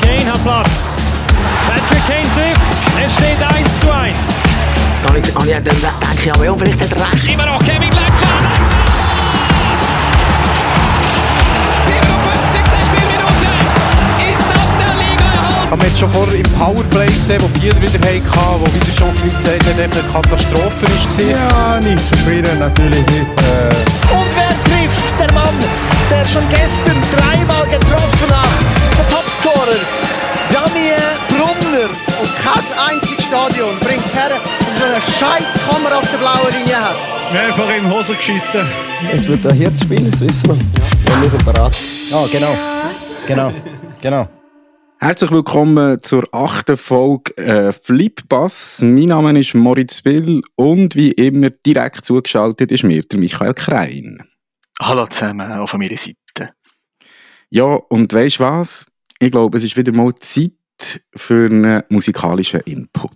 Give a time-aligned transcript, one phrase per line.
[0.00, 0.94] Kane hat Platz.
[1.66, 2.72] Patrick Kane trifft.
[3.04, 4.16] Es steht 1 zu 1.
[5.02, 5.70] Dann habe ich, dann denke
[6.24, 7.32] ich, aber ja, vielleicht hat er recht.
[7.32, 8.28] Immer noch Kevin Leitner.
[11.86, 12.60] 57.
[12.88, 13.48] Spielminute.
[14.32, 15.70] Ist das der Liga erhalten?
[15.70, 19.14] haben wir jetzt schon vorher im Powerplay gesehen, wo Biel wieder hatten, wo wieder schon
[19.16, 21.24] viel gesagt hat, eben eine Katastrophe war.
[21.24, 23.30] Ja, nicht zufrieden, natürlich nicht.
[23.38, 25.18] Äh, Und wer trifft?
[25.18, 25.54] Der Mann,
[26.10, 29.27] der schon gestern dreimal getroffen hat.
[29.38, 29.78] Der Topscorer,
[30.52, 30.96] Daniel
[31.28, 31.90] Brunner.
[32.20, 36.52] Und kein einziges Stadion bringt es her, um so eine scheiß Kamera auf der blauen
[36.58, 36.96] Linie hat.
[37.32, 38.66] Mehrfach in die Hose geschissen.
[39.12, 41.22] Es wird ein Herzspiel, das wissen wir.
[41.22, 41.76] Wir sind bereit.
[42.10, 42.54] ja, genau.
[43.26, 43.52] Genau.
[44.00, 44.28] Genau.
[45.00, 48.80] Herzlich willkommen zur achten Folge äh, Flippass.
[48.82, 54.26] Mein Name ist Moritz Will und wie immer direkt zugeschaltet ist mir der Michael Krein.
[54.80, 56.52] Hallo zusammen, auch von meiner Seite.
[57.50, 58.86] Ja, und weisst was?
[59.20, 60.52] Ich glaube, es ist wieder mal Zeit
[61.16, 63.10] für einen musikalischen Input.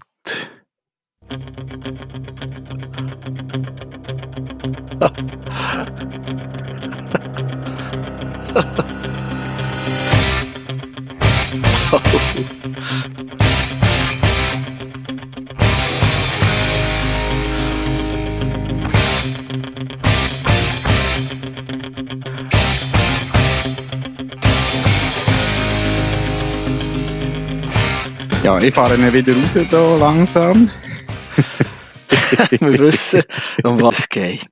[28.42, 30.68] Ja, ich fahre ihn wieder raus hier langsam.
[32.50, 33.22] Wir wissen,
[33.62, 34.46] um was es geht.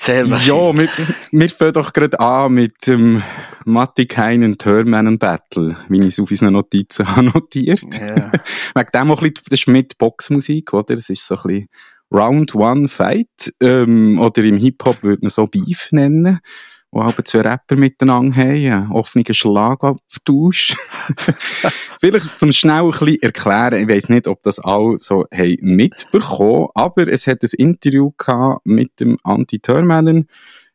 [0.00, 0.88] Sehr Ja, wir,
[1.32, 3.22] wir fangen doch gerade an mit dem
[3.66, 7.82] Matti Keinen Törmanen Battle, wie ich es auf unseren Notizen habe notiert.
[7.92, 8.32] Ja.
[8.74, 10.94] Wegen dem auch ein bisschen, das ist mit Boxmusik, oder?
[10.94, 11.68] Das ist so ein bisschen
[12.10, 16.38] Round One Fight, ähm, oder im Hip-Hop würde man so Beef nennen,
[16.96, 20.74] wo halt zwei Rapper miteinander haben, einen offenen Schlagabtausch.
[22.00, 26.68] Vielleicht zum schnell ein bisschen erklären, ich weiss nicht, ob das alle so haben mitbekommen,
[26.74, 30.26] aber es hat ein Interview gehabt mit dem Anti Törmännen,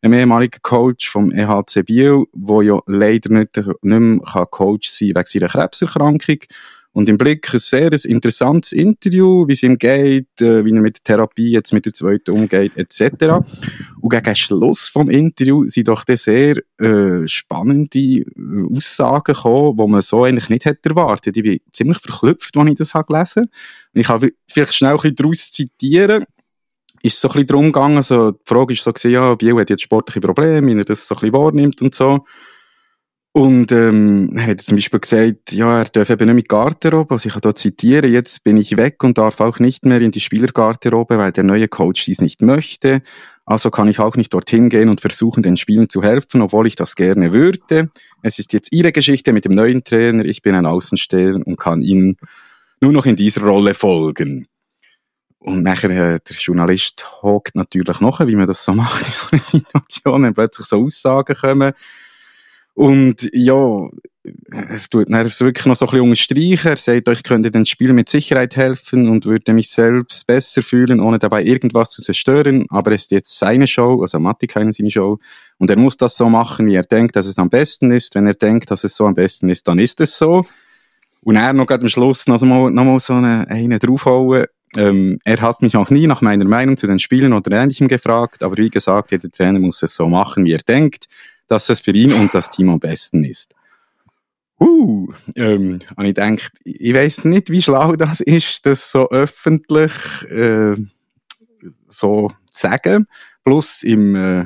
[0.03, 5.21] einem ehemaligen Coach vom EHC Biel, der ja leider nicht, nicht mehr Coach sein kann
[5.21, 6.39] wegen seiner Krebserkrankung.
[6.93, 10.97] Und im Blick ein sehr interessantes Interview, wie es ihm geht, äh, wie er mit
[10.97, 13.45] der Therapie jetzt mit der zweiten umgeht, etc.
[14.01, 18.25] Und gegen Schluss vom Interview sind doch sehr äh, spannende äh,
[18.75, 21.37] Aussagen gekommen, die man so eigentlich nicht hätte erwartet.
[21.37, 23.99] Ich bin ziemlich verklüpft, als ich das habe gelesen habe.
[23.99, 26.25] Ich kann vielleicht schnell ein bisschen daraus zitieren.
[27.03, 29.69] Ist so ein bisschen darum gegangen, also die Frage ist so gewesen, ja, Biel hat
[29.69, 32.25] jetzt sportliche Probleme, wie er das so ein bisschen wahrnimmt und so.
[33.33, 37.27] Und ähm, er hat zum Beispiel gesagt, ja, er darf eben nicht mit Garderobe, also
[37.27, 40.19] ich kann da zitieren, jetzt bin ich weg und darf auch nicht mehr in die
[40.19, 43.01] Spielergarderobe, weil der neue Coach dies nicht möchte.
[43.45, 46.75] Also kann ich auch nicht dorthin gehen und versuchen, den Spielen zu helfen, obwohl ich
[46.75, 47.89] das gerne würde.
[48.21, 51.81] Es ist jetzt ihre Geschichte mit dem neuen Trainer, ich bin ein Außensteher und kann
[51.81, 52.17] ihnen
[52.81, 54.45] nur noch in dieser Rolle folgen.
[55.39, 59.27] Und nachher, äh, der Journalist hockt natürlich noch, wie man das so macht in so
[59.31, 61.73] einer Situation, wenn plötzlich so Aussagen kommen.
[62.73, 63.89] Und ja,
[64.69, 66.67] es tut es wirklich noch so ein bisschen unterstreichen.
[66.67, 70.99] Er sagt, ich könnte dem Spiel mit Sicherheit helfen und würde mich selbst besser fühlen,
[70.99, 72.65] ohne dabei irgendwas zu zerstören.
[72.69, 75.17] Aber es ist jetzt seine Show, also Matti keine seine Show.
[75.57, 78.13] Und er muss das so machen, wie er denkt, dass es am besten ist.
[78.15, 80.45] Wenn er denkt, dass es so am besten ist, dann ist es so.
[81.23, 84.45] Und er noch am Schluss noch mal, noch mal so eine, eine draufhauen.
[84.77, 88.41] Ähm, er hat mich auch nie nach meiner Meinung zu den Spielen oder Ähnlichem gefragt,
[88.41, 91.07] aber wie gesagt, jeder Trainer muss es so machen, wie er denkt,
[91.51, 93.55] dass es für ihn und das Team am besten ist.
[94.59, 99.91] Uh, ähm, und ich denke, ich weiß nicht, wie schlau das ist, das so öffentlich
[100.29, 100.75] äh,
[101.87, 103.07] so zu sagen,
[103.43, 104.45] plus im äh,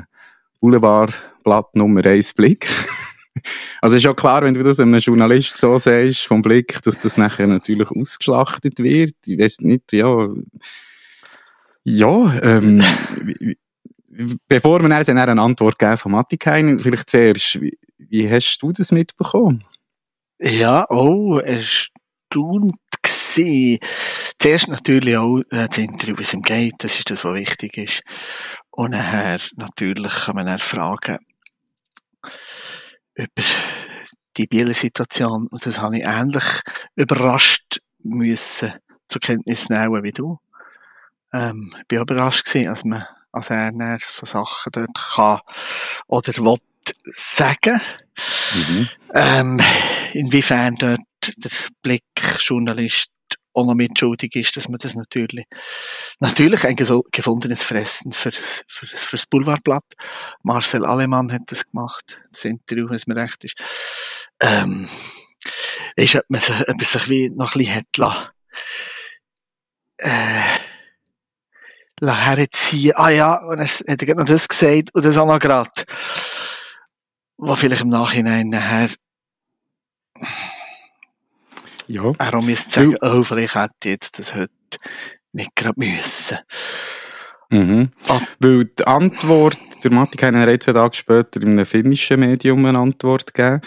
[0.60, 2.68] Boulevardblatt Nummer 1 Blick.
[3.82, 7.18] Also ist ja klar, wenn du das einem Journalist so sagst, vom Blick, dass das
[7.18, 9.14] nachher natürlich ausgeschlachtet wird.
[9.26, 10.28] Ich weiß nicht, ja.
[11.84, 12.82] Ja, ähm,
[14.48, 18.92] bevor wir dann eine Antwort geben von Mattikein, vielleicht zuerst, wie, wie hast du das
[18.92, 19.64] mitbekommen?
[20.38, 23.78] Ja, oh, erstaunt gewesen.
[24.38, 27.76] Zuerst natürlich auch äh, das Interview, wie es ihm geht, das ist das, was wichtig
[27.78, 28.02] ist.
[28.70, 31.18] Und nachher natürlich kann man dann fragen
[33.14, 33.42] über
[34.36, 35.46] die Bieler-Situation.
[35.48, 36.44] Und das habe ich ähnlich
[36.94, 38.74] überrascht müssen
[39.08, 40.38] zur Kenntnis nehmen wie du.
[41.32, 43.04] Ähm, ich bin überrascht gewesen, als man,
[43.36, 45.40] als er so Sachen dort kann
[46.06, 46.56] oder will
[47.14, 47.80] sagen.
[48.54, 48.88] Mhm.
[49.14, 49.60] Ähm,
[50.14, 51.00] inwiefern dort
[51.36, 51.50] der
[51.82, 52.04] Blick
[52.38, 53.10] Journalist
[53.52, 55.46] auch noch mitschuldig ist, dass man das natürlich,
[56.20, 59.84] natürlich ein gefundenes Fressen für, für, für das Boulevardblatt.
[60.42, 63.54] Marcel Alemann hat das gemacht, das Interview, wenn es mir recht ist.
[64.40, 64.88] Ähm,
[65.96, 68.28] ist, ob man sich, ob man sich wie noch ein bisschen hat lassen,
[69.98, 70.42] äh,
[72.02, 72.92] herziehen.
[72.96, 75.70] Ah ja, und er hat er gerade noch das gesagt und das auch noch gerade,
[77.38, 78.90] was vielleicht im Nachhinein nachher
[81.86, 82.12] Ja.
[82.18, 84.50] er müsste sagen, oh, vielleicht hätte ich jetzt das heute
[85.32, 86.38] nicht gerade müssen.
[87.50, 87.90] Mhm.
[88.08, 88.20] Ah.
[88.40, 93.32] Weil die Antwort, der Matikainen hat zwei Tage später in einem finnischen Medium eine Antwort
[93.32, 93.60] gegeben.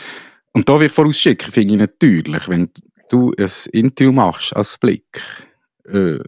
[0.51, 2.69] Und da will ich vorausschicken, finde ich natürlich, wenn
[3.09, 5.21] du ein Interview machst als Blick,
[5.87, 6.19] äh,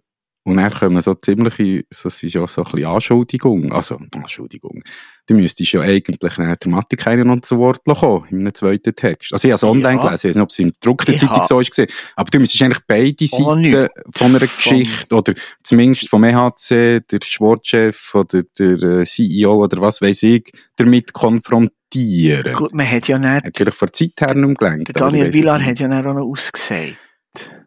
[0.43, 4.83] und dann kommen so ziemliche, das ist ja so ein bisschen Anschuldigung, also Anschuldigung,
[5.27, 9.31] du müsstest ja eigentlich nach der Matikainen noch zu Wort kommen, in einem zweiten Text.
[9.33, 10.05] Also ich habe es online Ja.
[10.07, 12.39] gelesen, ich weiß nicht, ob es in der gedruckten Zeitung so ist gesehen, aber du
[12.39, 13.71] müsstest eigentlich beide Oh, nicht.
[13.71, 15.33] Seiten von einer Von- Geschichte, oder
[15.63, 22.53] zumindest vom EHC, der Sportchef oder der äh, CEO oder was weiß ich, damit konfrontieren.
[22.55, 24.99] Gut, man hat ja nicht, Natürlich vor Zeit her nicht gelenkt.
[24.99, 25.67] Daniel Villar nicht.
[25.69, 26.97] hat ja dann auch noch ausgesagt.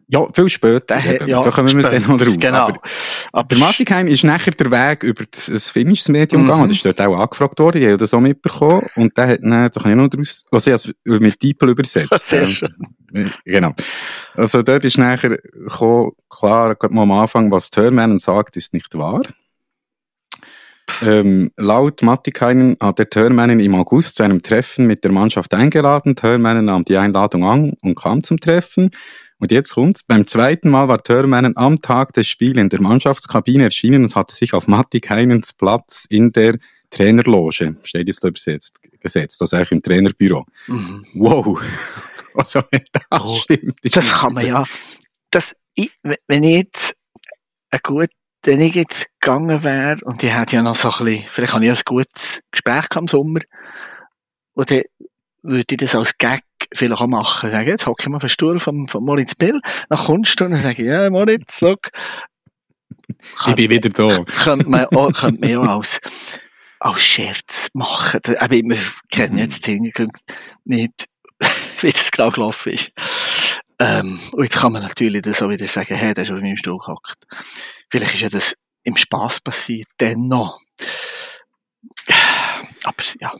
[0.07, 0.97] Ja, viel später.
[1.03, 1.27] Eben.
[1.27, 2.35] ja, da kommen wir dann noch drauf.
[2.39, 2.57] Genau.
[2.57, 2.79] Aber
[3.31, 6.47] Aber der Mattigheim ist nachher der Weg über das, ein finnisches Medium Mhm.
[6.47, 6.67] gegangen.
[6.67, 7.81] Das ist dort auch angefragt worden.
[7.81, 8.81] Die haben das auch mitbekommen.
[8.95, 11.69] Und der hat dann, da kann ich noch draus, also ich habe es mit Diepel
[11.69, 12.13] übersetzt.
[12.27, 13.31] Sehr Ähm, schön.
[13.45, 13.73] Genau.
[14.35, 18.93] Also dort ist nachher gekommen, klar, gerade mal am Anfang, was Törmännen sagt, ist nicht
[18.95, 19.21] wahr.
[21.01, 26.15] Ähm, laut Mattikainen hat der Törmännen im August zu einem Treffen mit der Mannschaft eingeladen.
[26.15, 28.91] Törmännen nahm die Einladung an und kam zum Treffen.
[29.45, 30.01] Und jetzt kommt's.
[30.01, 34.33] Beim zweiten Mal war Törmännen am Tag des Spiels in der Mannschaftskabine erschienen und hatte
[34.33, 36.57] sich auf Mattikeinens Platz in der
[36.89, 40.47] Trainerloge, steht jetzt da übersetzt, gesetzt, also eigentlich im Trainerbüro.
[40.65, 41.05] Mhm.
[41.13, 41.61] Wow.
[42.33, 43.77] Also, wenn das Oh, stimmt.
[43.83, 44.65] Das kann man ja.
[45.29, 46.97] Das, ich, wenn ich jetzt
[47.69, 48.09] ein gut,
[48.43, 51.63] wenn ich jetzt gegangen wäre und ich hätte ja noch so ein bisschen, vielleicht habe
[51.63, 53.39] ich ja ein gutes Gespräch im Sommer,
[54.55, 54.81] und dann
[55.43, 56.41] würde ich das als Gag
[56.75, 57.51] vielleicht auch machen.
[57.51, 60.45] Sagen, jetzt hocke ich mal auf den Stuhl von, von Moritz Bill, dann kommst du
[60.45, 61.89] und dann sage ich, ja, Moritz, look.
[63.47, 64.23] Ich bin wieder da.
[64.43, 65.99] könnte man auch, könnte man auch als,
[66.79, 68.21] als Scherz machen.
[68.39, 68.77] Aber wir
[69.11, 70.11] kennen jetzt den Hintergrund
[70.63, 71.05] nicht,
[71.81, 72.91] wie das genau gelaufen ist.
[73.79, 76.57] Ähm, und jetzt kann man natürlich das auch wieder sagen, hey, der ist auf meinem
[76.57, 77.17] Stuhl gehockt.
[77.89, 80.59] Vielleicht ist ja das im Spass passiert, dennoch.
[82.83, 83.33] Aber ja.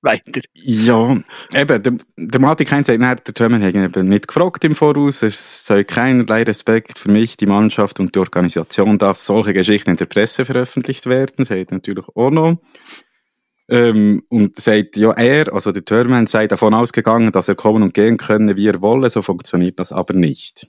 [0.00, 0.42] Weiter.
[0.54, 1.16] Ja,
[1.54, 5.22] eben, der, der Matik Heinz sagt, nein, der Thurman hat eben nicht gefragt im Voraus.
[5.22, 9.96] Es sei keinerlei Respekt für mich, die Mannschaft und die Organisation, dass solche Geschichten in
[9.96, 11.44] der Presse veröffentlicht werden.
[11.44, 12.58] Sagt natürlich auch noch.
[13.70, 17.92] Ähm, und sagt, ja, er, also der Thurman, sei davon ausgegangen, dass er kommen und
[17.92, 19.10] gehen könne, wie er wolle.
[19.10, 20.68] So funktioniert das aber nicht.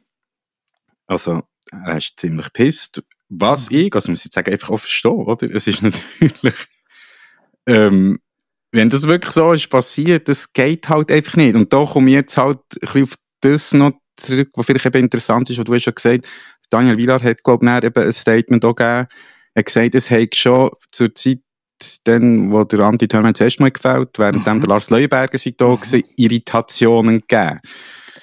[1.06, 3.04] Also, er ist ziemlich pisst.
[3.30, 5.50] Was ich, also muss ich sagen, einfach auch verstehe, oder?
[5.54, 5.82] Es ist
[6.20, 6.56] natürlich,
[7.68, 8.20] ähm,
[8.72, 11.56] wenn das wirklich so ist passiert, das geht halt einfach nicht.
[11.56, 15.00] Und da komme ich jetzt halt ein bisschen auf das noch zurück, was vielleicht eben
[15.04, 16.28] interessant ist, was du hast schon gesagt
[16.70, 19.08] Daniel Villar hat, glaube ich, eben ein Statement auch gegeben.
[19.54, 21.40] Er hat gesagt, es hat schon zur Zeit,
[22.04, 24.60] dann, wo der Andi Thurman das erste Mal gefällt, während Mhm.
[24.60, 27.60] der Lars Leuenberger sich da gewesen, Irritationen gegeben.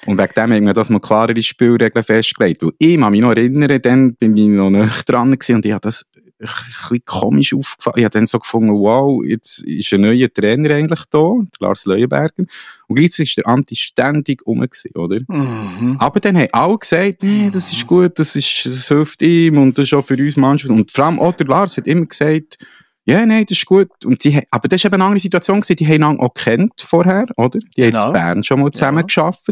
[0.07, 2.63] Und wegen dem haben wir das mal klarere Spielregeln festgelegt.
[2.63, 5.73] Weil ich kann mich noch erinnern, dann bin ich noch näher dran gewesen und ich
[5.73, 6.05] habe das
[6.39, 7.99] bisschen komisch aufgefallen.
[7.99, 11.85] Ich habe dann so gefunden, wow, jetzt ist ein neuer Trainer eigentlich da, der Lars
[11.87, 12.45] Leuenberger.
[12.89, 15.21] Und gleichzeitig ist der Anti ständig rum gewesen, oder?
[15.27, 15.97] Mhm.
[15.99, 19.77] Aber dann haben alle gesagt, nee, das ist gut, das, ist, das hilft ihm und
[19.79, 20.71] das ist auch für uns Mannschaft.
[20.71, 22.59] Und vor allem auch der Lars hat immer gesagt,
[23.09, 23.89] ja, nein, das ist gut.
[24.05, 25.77] Und sie, haben- aber das war eben eine andere Situation, gewesen.
[25.77, 27.61] die haben ihn auch kennt vorher, oder?
[27.77, 28.07] Die haben Genau.
[28.09, 29.47] in Bern schon mal zusammen geschafft.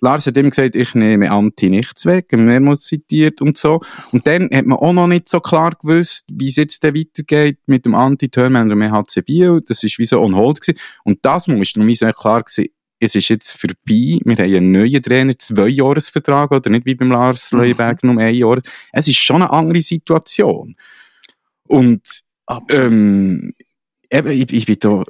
[0.00, 3.80] Lars hat immer gesagt, ich nehme Anti nichts weg, mehrmals zitiert und so.
[4.12, 7.58] Und dann hat man auch noch nicht so klar gewusst, wie es jetzt dann weitergeht
[7.66, 9.62] mit dem Anti-Turman und dem HC Biel.
[9.66, 10.78] Das ist wie so on hold gewesen.
[11.04, 12.68] Und das muss mir sehr klar gewesen,
[13.00, 14.18] es ist jetzt vorbei.
[14.24, 17.52] Wir haben einen neuen Trainer, zwei Jahresvertrag, oder nicht wie beim Lars.
[17.52, 18.58] Leuenberger nur ein Jahr.
[18.92, 20.76] Es ist schon eine andere Situation.
[21.66, 22.02] Und.
[22.70, 23.54] Ähm,
[24.10, 25.04] eben, ich, ich bin da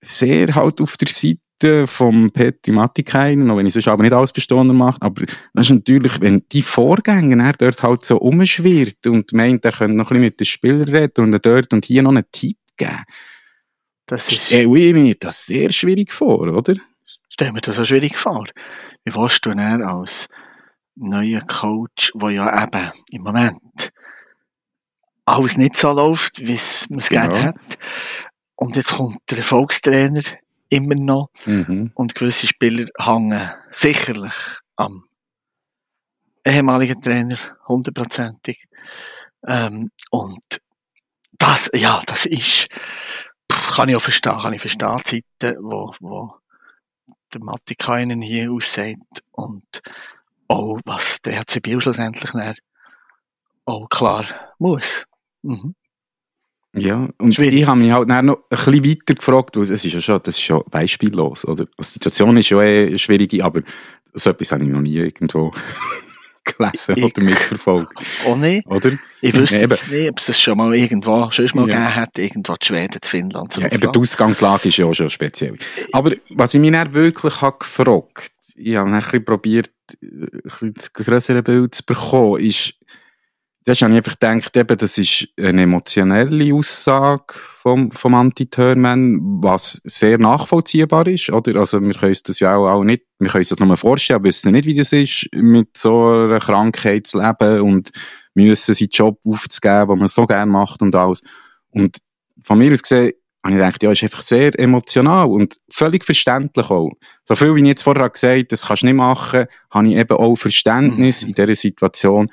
[0.00, 4.30] sehr halt auf der Seite vom Petri Mattikeinen, auch wenn ich sonst aber nicht alles
[4.30, 5.02] verstanden mache.
[5.02, 9.72] Aber das ist natürlich, wenn die Vorgänger er dort halt so umschwirrt und meint, er
[9.72, 12.56] könnte noch ein bisschen mit den Spielern reden und dort und hier noch einen Tipp
[12.78, 13.04] geben,
[14.06, 16.74] Das ist, stelle ich mir das sehr schwierig vor, oder?
[17.28, 18.46] stell mir das so schwierig vor.
[19.04, 20.28] Wie willst du dann als
[20.94, 23.90] neuer Coach, wo ja eben im Moment
[25.30, 27.28] alles nicht so läuft, wie es man es Genau.
[27.28, 27.56] gerne hat.
[28.56, 30.22] Und jetzt kommt der Erfolgstrainer
[30.68, 31.90] immer noch Mhm.
[31.94, 34.34] und gewisse Spieler hängen sicherlich
[34.76, 35.04] am
[36.46, 37.36] ehemaligen Trainer,
[37.68, 38.64] hundertprozentig.
[39.46, 40.60] Ähm, und
[41.38, 42.68] das, ja, das ist,
[43.48, 46.34] kann ich auch verstehen, kann ich verstehen, Zeiten, wo, wo
[47.32, 49.64] der Matti Kainen hier aussagt und
[50.48, 52.30] auch was der HC Biel schlussendlich
[53.66, 54.26] auch klar
[54.58, 55.04] muss.
[55.42, 55.74] Mhm.
[56.76, 57.60] Ja, und Schwierig.
[57.60, 60.36] ich habe mich halt noch ein bisschen weiter gefragt, weil es ist ja schon, das
[60.36, 61.64] ist schon beispiellos, oder?
[61.64, 63.62] Die Situation ist ja eh schwierig, aber
[64.14, 65.50] so etwas habe ich noch nie irgendwo
[66.44, 67.94] gelesen Ich- oder mitverfolgt,
[68.24, 68.64] Auch nicht.
[68.68, 68.92] oder?
[69.20, 69.70] Ich wüsste Eben.
[69.70, 71.74] jetzt nicht, ob es das schon mal irgendwo, schon mal Ja.
[71.76, 73.56] gegeben hat, irgendwo in Schweden, in Finnland.
[73.56, 75.56] Ja, eben die Ausgangslage ist ja auch schon speziell.
[75.92, 79.70] Aber was ich mich dann wirklich habe gefragt, ich habe dann ein bisschen probiert,
[80.02, 82.74] ein bisschen das grössere Bild zu bekommen, ist,
[83.62, 89.80] zuerst habe ich einfach gedacht, eben, das ist eine emotionelle Aussage vom, vom Anti-Törman, was
[89.84, 91.60] sehr nachvollziehbar ist, oder?
[91.60, 94.24] Also, wir können uns das ja auch, auch nicht, wir können uns das nur vorstellen,
[94.24, 97.90] wissen nicht, wie das ist, mit so einer Krankheit zu leben und
[98.34, 101.22] müssen seinen Job aufzugeben, den man so gerne macht und alles.
[101.70, 101.98] Und
[102.42, 103.12] von mir aus gesehen,
[103.42, 106.92] habe ich gedacht, ja, ist einfach sehr emotional und völlig verständlich auch.
[107.24, 109.96] So viel, wie ich jetzt vorher gesagt habe, das kannst du nicht machen, habe ich
[109.96, 112.30] eben auch Verständnis in dieser Situation.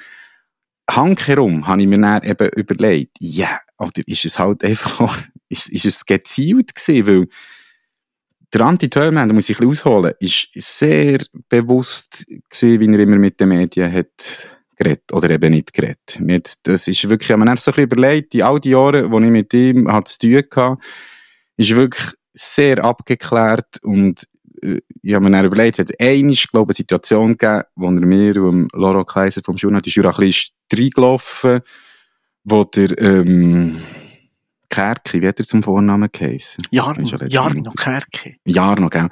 [0.89, 5.17] Handherum habe ich mir dann eben überlegt, ja, oder ist es halt einfach,
[5.49, 7.27] ist, ist es gezielt gewesen, weil
[8.53, 11.17] der Anti-Törman, da muss ich ein bisschen ausholen, ist sehr
[11.49, 16.19] bewusst gewesen, wie er immer mit den Medien hat geredet oder eben nicht geredet.
[16.19, 18.69] Mir hat- Das ist wirklich, ich habe mir so ein bisschen überlegt, die all die
[18.69, 20.77] Jahre, wo ich mit ihm hatte zu tun hatte,
[21.57, 24.23] ist wirklich sehr abgeklärt und
[24.61, 28.05] ich habe mir dann überlegt, es hat einmal, glaube ich, eine Situation gegeben, wo er
[28.05, 31.61] mir und Loro Kaiser vom Journal die Jura ein bisschen ist reingelaufen,
[32.43, 33.77] wo der ähm,
[34.69, 36.63] Kerki, wie hat er zum Vornamen geheißen?
[36.71, 38.35] Jarno, Jarno Kerke.
[38.45, 39.09] Jarno, gell?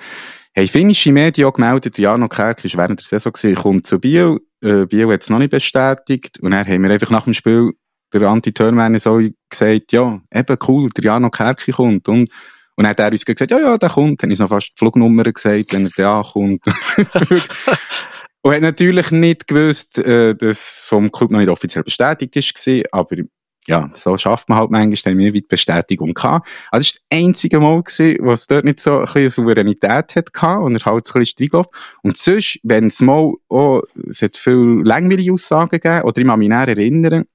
[0.53, 4.39] Hey, finnische Medien gemeldet, Jarno Kerk ist während der Saison gewesen, kommt zu Biel.
[4.61, 6.39] Äh, Biel hat es noch nicht bestätigt.
[6.39, 7.73] Und dann haben wir einfach nach dem Spiel,
[8.13, 12.07] der Anti-Turnman so gesagt, ja, eben cool, der Jarno Kerki kommt.
[12.07, 12.29] Und,
[12.75, 14.21] und dann hat er uns gesagt, ja, ja, der kommt.
[14.21, 16.61] Dann ist noch fast die Flugnummer gesagt, wenn er da ankommt.
[18.41, 22.67] und hat natürlich nicht gewusst, äh, dass es vom Club noch nicht offiziell bestätigt ist,
[22.67, 23.15] war, aber
[23.67, 26.47] ja, so schafft man halt manchmal, haben wir wieder Bestätigung gehabt.
[26.69, 30.15] Also, das war das einzige Mal, gewesen, wo es dort nicht so ein bisschen Souveränität
[30.15, 31.71] hat gehabt und er halt so ein bisschen reingelaufen.
[32.03, 36.39] Und sonst, wenn es mal, oh, es hat viel langweilige Aussagen gegeben, oder ich kann
[36.39, 37.25] mich erinnern,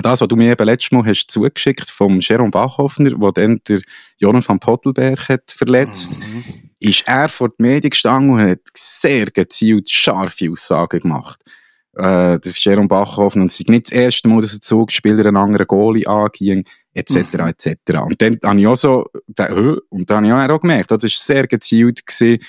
[0.00, 3.80] das, was du mir eben letztes Mal hast zugeschickt vom Jerome Bachhoffner, wo dann der
[4.16, 6.44] Jonas van Pottelberg hat verletzt, Mhm.
[6.80, 11.42] ist er vor die Medien gestanden und hat sehr gezielt scharfe Aussagen gemacht.
[11.94, 15.26] Äh, das ist Jerome Bachhofen und es ist nicht das erste Mal, dass ein Zugspieler
[15.26, 17.48] einen anderen Goalie anging, etc., Mhm.
[17.48, 17.76] etc.
[18.02, 19.04] Und dann habe ich auch so,
[19.90, 22.42] und dann habe ich auch gemerkt, das ist sehr gezielt gewesen,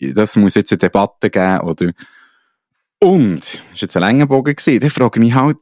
[0.00, 1.92] das muss jetzt eine Debatte geben, oder,
[2.98, 5.56] und, das war jetzt ein langer Bogen gewesen, dann frage ich mich halt,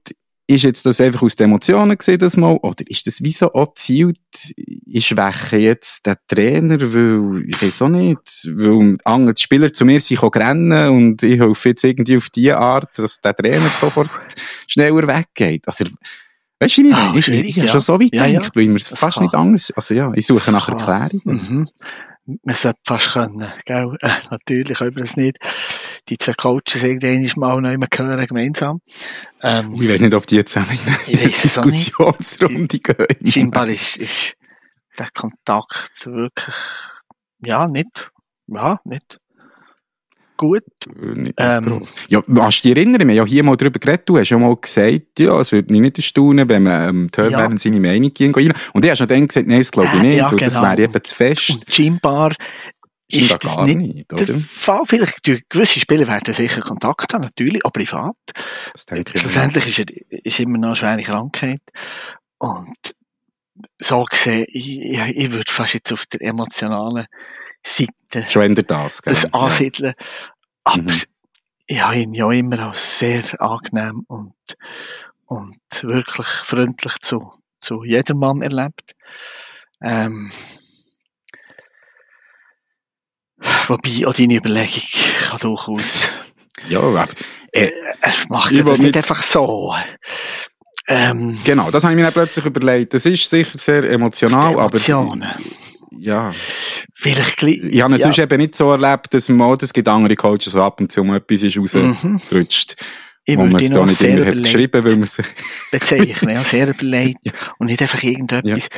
[0.51, 3.53] ist jetzt das einfach aus den Emotionen gesehen, das mal, oder ist das wie so
[3.53, 4.19] auch gezielt,
[4.57, 10.01] ich schwäche jetzt den Trainer, weil, ich weiß auch nicht, weil andere Spieler zu mir
[10.01, 14.11] sind rennen und ich hoffe jetzt irgendwie auf die Art, dass der Trainer sofort
[14.67, 15.69] schneller weggeht.
[15.69, 15.85] Also,
[16.61, 17.13] weißt du, wie ich Ah?
[17.15, 17.73] Ich, ich, ich habe ja.
[17.73, 18.39] schon so weit Ja, ja.
[18.39, 19.25] gedacht, weil mir es Das fast kann.
[19.25, 20.79] nicht anders, also ja, ich suche nach kann.
[20.79, 21.47] Erklärungen.
[21.51, 21.69] Mhm.
[22.43, 23.97] Man sollte fast können, gell?
[24.01, 25.37] Äh, natürlich können wir es nicht.
[26.09, 28.81] Die zwei Coaches irgendwann mal noch immer hören, gemeinsam.
[29.43, 30.79] Ähm, Ich weiß nicht, ob die jetzt auch in
[31.19, 31.29] eine.
[31.29, 33.07] Diskussionsrunde gehen.
[33.27, 34.35] scheinbar ist, ist
[34.99, 36.55] der Kontakt wirklich,
[37.45, 38.11] ja, nicht,
[38.49, 39.19] ja, nicht
[40.37, 40.63] gut.
[40.97, 43.01] Nicht Ähm, ja, hast du dich erinnern?
[43.01, 44.09] Wir haben ja hier mal darüber geredet.
[44.09, 47.51] Du hast ja mal gesagt, ja, es würde mich nicht erstaunen, wenn man ähm, Turban
[47.53, 47.57] Ja.
[47.59, 48.33] seine Meinung gehen.
[48.73, 50.17] Und du hast ja dann gesagt, nein, das glaube ich Äh, nicht.
[50.19, 50.65] ja, weil das genau.
[50.67, 51.51] wäre eben zu fest.
[51.51, 52.33] Und scheinbar
[53.11, 54.39] ist Scheinbar das gar nicht nicht, der?
[54.39, 54.83] Fall.
[54.85, 58.17] Vielleicht, gewisse Spieler werden sicher Kontakt haben, natürlich, auch privat.
[58.73, 59.21] Das denke ich.
[59.21, 59.87] Schlussendlich ist, er,
[60.25, 61.63] ist immer noch eine schwere Krankheit.
[62.39, 62.95] Und
[63.81, 67.07] so gesehen, ich, ich, würde fast jetzt auf der emotionalen
[67.65, 67.91] Seite
[68.29, 69.15] Schon ändert das, gell?
[69.15, 69.95] das ansiedeln.
[70.65, 71.01] Aber Mhm.
[71.67, 74.35] ich habe ihn ja immer als sehr angenehm und,
[75.27, 78.95] und wirklich freundlich zu, zu jedem Mann erlebt.
[79.83, 80.31] Ähm,
[83.69, 84.83] wobei auch deine Überlegung
[85.29, 86.11] kann durchaus,
[86.69, 87.09] Ja, aber,
[87.53, 89.75] äh, er macht ja das nicht einfach so.
[90.89, 92.95] Ähm, genau, das habe ich mir plötzlich überlegt.
[92.95, 94.75] Das ist sicher sehr emotional, die aber...
[94.75, 95.29] Emotionen.
[96.01, 96.33] Ja.
[96.95, 98.07] vielleicht Ich habe es ja.
[98.07, 101.03] sonst eben nicht so erlebt, dass man, es gibt andere Coaches, die ab und zu
[101.03, 102.21] mal etwas ist Mhm.
[103.31, 105.21] Ich wo man es da nicht immer hat geschrieben, weil man es...
[105.71, 107.19] bezeichnen, ja, sehr überlegt
[107.59, 108.69] und nicht einfach irgendetwas.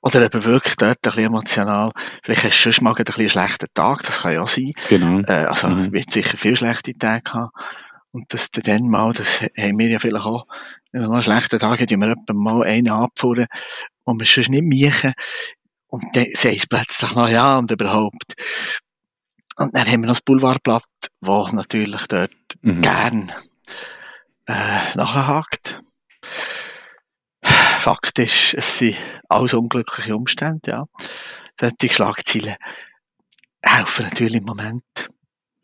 [0.00, 1.90] Oder eben wirklich dort ein bisschen emotional.
[2.24, 4.72] Vielleicht hast du schon mal ein bisschen einen schlechten Tag, das kann ja auch sein.
[4.88, 5.20] Genau.
[5.20, 5.92] Äh, also, Mhm.
[5.92, 7.50] wird sicher viele schlechte Tage haben.
[8.12, 10.44] Und dass du dann mal, das haben wir ja vielleicht auch,
[10.92, 13.46] wenn mal einen schlechten Tag tun wir mal einen abfuhren,
[14.06, 15.12] wo wir sonst nicht miechen.
[15.88, 18.32] Und dann sagst du plötzlich noch ja und überhaupt.
[19.56, 20.84] Und dann haben wir noch das Boulevardblatt,
[21.20, 22.30] wo natürlich dort
[22.62, 22.80] Mhm.
[22.80, 23.32] gern
[24.48, 25.80] äh, nachhakt.
[27.42, 28.96] Fakt ist, es sind
[29.28, 30.84] alles unglückliche Umstände, ja.
[31.60, 32.56] Solche Schlagzeilen
[33.64, 34.82] helfen natürlich im Moment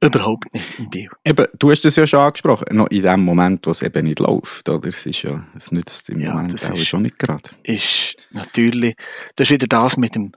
[0.03, 1.09] überhaupt nicht im Biel.
[1.25, 4.19] Eben, du hast es ja schon angesprochen, noch in dem Moment, wo es eben nicht
[4.21, 4.89] läuft, oder?
[4.89, 7.43] Es ist ja, es nützt im Ja, Moment das auch ist- schon nicht gerade.
[7.63, 8.95] ist natürlich,
[9.37, 10.33] das ist wieder das mit dem,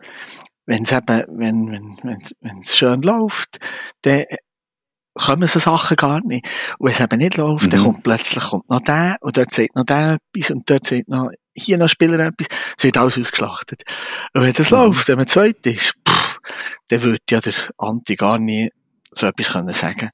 [0.65, 3.59] wenn es eben, wenn, wenn, wenn, wenn es schön läuft,
[4.03, 4.25] dann
[5.17, 6.47] kommen so Sachen gar nicht.
[6.77, 7.83] Und wenn es eben nicht läuft, dann Mhm.
[7.85, 11.29] kommt plötzlich kommt noch der, und dort sagt noch der etwas, und dort sagt noch,
[11.55, 12.47] hier noch ein Spieler etwas,
[12.77, 13.83] es wird alles ausgeschlachtet.
[14.33, 14.77] Und wenn das Mhm.
[14.77, 16.37] läuft, wenn man zweit ist, pff,
[16.89, 18.69] dann würde ja der Anti gar nie
[19.11, 20.09] so etwas können sagen.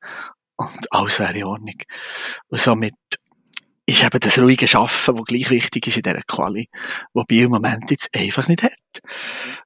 [0.55, 1.75] Und alles wäre in Ordnung.
[2.47, 2.93] Und somit
[3.85, 6.69] ist eben das ruhige Schaffen, das gleich wichtig ist in dieser Quali,
[7.13, 8.71] wo Biel im Moment jetzt einfach nicht hat.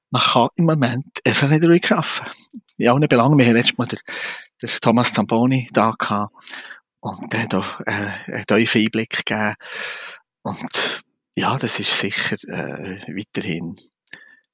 [0.10, 2.32] Man kann im Moment einfach nicht ruhig arbeiten.
[2.78, 3.38] In allen Belangen.
[3.38, 4.00] Wir haben letztes Mal den,
[4.62, 6.34] den Thomas Zamboni da gehabt.
[7.00, 9.54] Und der hat auch äh, einen tiefen Einblick gegeben.
[10.44, 11.04] Und
[11.36, 13.76] ja, das ist sicher äh, weiterhin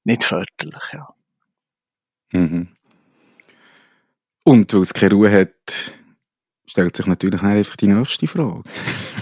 [0.03, 1.07] nicht förderlich, ja.
[2.33, 2.69] Mhm.
[4.43, 5.93] Und weil es keine Ruhe hat,
[6.65, 8.63] stellt sich natürlich einfach die nächste Frage.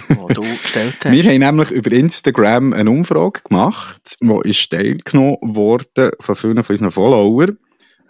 [0.09, 1.11] Wo du gestellt hast.
[1.11, 6.73] Wir haben nämlich über Instagram eine Umfrage gemacht, die ist teilgenommen worden von vielen von
[6.73, 7.57] unseren Followern.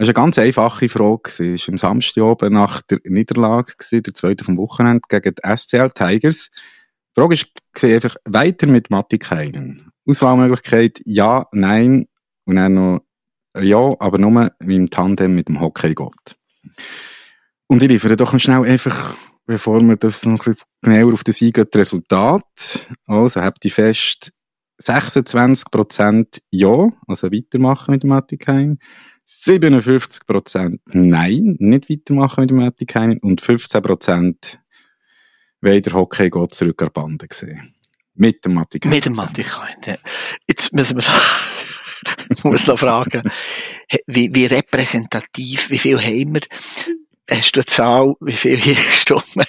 [0.01, 1.29] Das war eine ganz einfache Frage.
[1.29, 6.49] Es war am Samstag nach der Niederlage, der zweite vom Wochenende, gegen die SCL Tigers.
[7.15, 9.91] Die Frage war einfach weiter mit Matti Keinen.
[10.07, 12.07] Auswahlmöglichkeit ja, nein
[12.45, 13.01] und dann noch
[13.55, 16.35] ja, aber nur im Tandem mit dem Hockeygott.
[17.67, 19.15] Und ich liefere doch schnell einfach,
[19.45, 20.43] bevor wir das noch
[20.81, 22.89] genauer auf das eingehen, das Resultat.
[23.05, 24.31] Also habt ihr fest
[24.81, 28.79] 26% Ja, also weitermachen mit dem Matikain.
[29.31, 33.17] 57% Nein, nicht weitermachen mit dem Matikain.
[33.19, 34.57] Und 15%
[35.61, 37.73] wollen der Hockeygott zurück an die Bande sehen.
[38.13, 38.91] Mit dem Matikain.
[38.91, 39.45] Mit dem Matti.
[39.85, 39.95] Ja.
[40.47, 41.03] Jetzt müssen wir
[42.29, 43.23] ich muss noch fragen,
[44.07, 46.41] wie, wie repräsentativ, wie viel haben wir?
[47.29, 49.45] Hast du eine Zahl, wie viel hier gestimmt haben?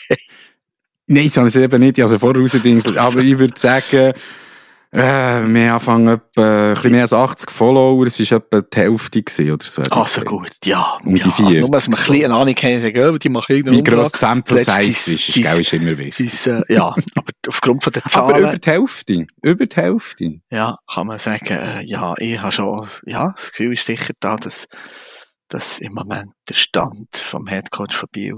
[1.07, 2.97] Nein, ich habe es eben nicht, also vorausgedingselt.
[2.97, 4.13] Aber ich würde sagen,
[4.93, 9.23] äh, wir anfangen etwa, ein bisschen mehr als 80 Follower, es war etwa die Hälfte
[9.23, 9.83] gewesen oder so.
[9.91, 10.99] Ah, so gut, ja.
[11.03, 11.61] Um die ja, also 40.
[11.61, 14.65] nur, dass wir ein bisschen Ahnung haben, oh, die machen irgendeine Wie gross die Sample
[14.65, 16.31] Size ist, ist, gell, ist immer wichtig.
[16.31, 19.27] sind, äh, ja, aber aufgrund von der Aber Zahlen, über die Hälfte.
[19.43, 20.41] Über die Hälfte.
[20.51, 24.37] ja, kann man sagen, äh, ja, ich habe schon, ja, das Gefühl ist sicher da,
[24.37, 24.67] dass,
[25.49, 28.37] dass im Moment der Stand vom Headcoach von Biel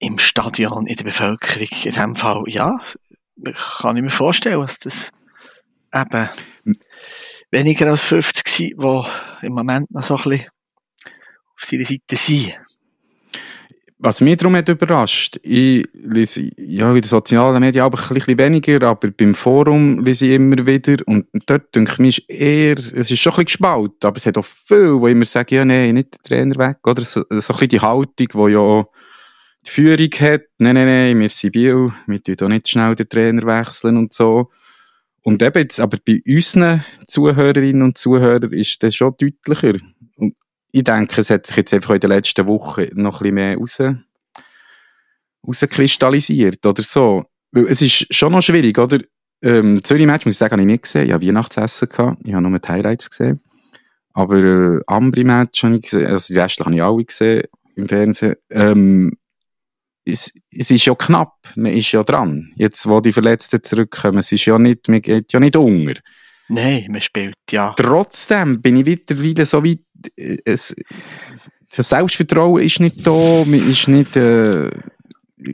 [0.00, 2.76] im Stadion, in der Bevölkerung, in dem Fall, ja,
[3.80, 5.10] kann ich mir vorstellen, dass das
[5.94, 6.28] eben
[7.50, 10.46] weniger als 50 sind, die im Moment noch so ein bisschen
[11.56, 12.58] auf seiner Seite sind.
[14.00, 18.38] Was mich darum hat überrascht, ich lese, ja, in den sozialen Medien aber ein bisschen
[18.38, 23.10] weniger, aber beim Forum lese ich immer wieder und dort denke ich, ist eher, es
[23.10, 25.94] ist schon ein bisschen gespalten, aber es hat auch viele, die immer sagen, ja, nein,
[25.94, 28.86] nicht der Trainer weg, oder so, so ein bisschen die Haltung, die ja
[29.68, 33.08] die Führung hat, nein, nein, nein, wir sind Biel, wir tun da nicht schnell den
[33.08, 34.50] Trainer wechseln und so.
[35.22, 39.74] Und eben jetzt, aber bei unseren Zuhörerinnen und Zuhörern ist das schon deutlicher.
[40.16, 40.34] Und
[40.72, 43.56] ich denke, es hat sich jetzt einfach in den letzten Wochen noch ein bisschen mehr
[43.56, 43.82] raus,
[45.46, 47.24] rauskristallisiert oder so.
[47.52, 48.98] Weil es ist schon noch schwierig, oder?
[49.40, 51.06] Ähm, Zürich-Match, muss ich sagen, habe ich nicht gesehen.
[51.06, 52.18] Ich habe Weihnachtsessen gehabt.
[52.24, 53.40] Ich habe nur die Highlights gesehen.
[54.12, 56.06] Aber äh, Ambri-Match habe ich gesehen.
[56.06, 57.42] Also die restlichen habe ich alle gesehen
[57.76, 58.34] im Fernsehen.
[58.50, 59.16] Ähm,
[60.08, 61.36] es, es ist ja knapp.
[61.54, 62.52] Man ist ja dran.
[62.56, 66.00] Jetzt, wo die Verletzten zurückkommen, es ist ja nicht, man geht ja nicht unter.
[66.48, 67.74] Nein, man spielt, ja.
[67.76, 69.80] Trotzdem bin ich mittlerweile so weit,
[70.16, 70.74] äh, es,
[71.76, 74.70] das Selbstvertrauen ist nicht da, man ist nicht äh,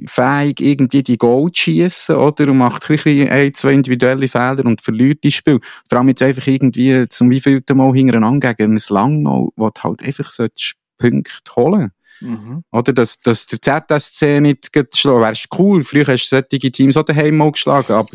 [0.07, 2.49] fähig, irgendwie die Goal zu schiessen, oder?
[2.49, 5.59] Und macht ein, zwei individuelle Fehler und verliert das Spiel.
[5.89, 10.03] Vor allem jetzt einfach irgendwie zum wievielten Mal hintereinander gegen ein Langnau, wo du halt
[10.05, 11.91] einfach solltest Punkte holen
[12.21, 12.63] Mhm.
[12.73, 12.93] oder?
[12.93, 15.21] Dass, dass der ZSC nicht geht schlagen.
[15.23, 15.83] Wär's cool.
[15.85, 18.09] Früher hast du solche Teams auch daheim mal geschlagen, aber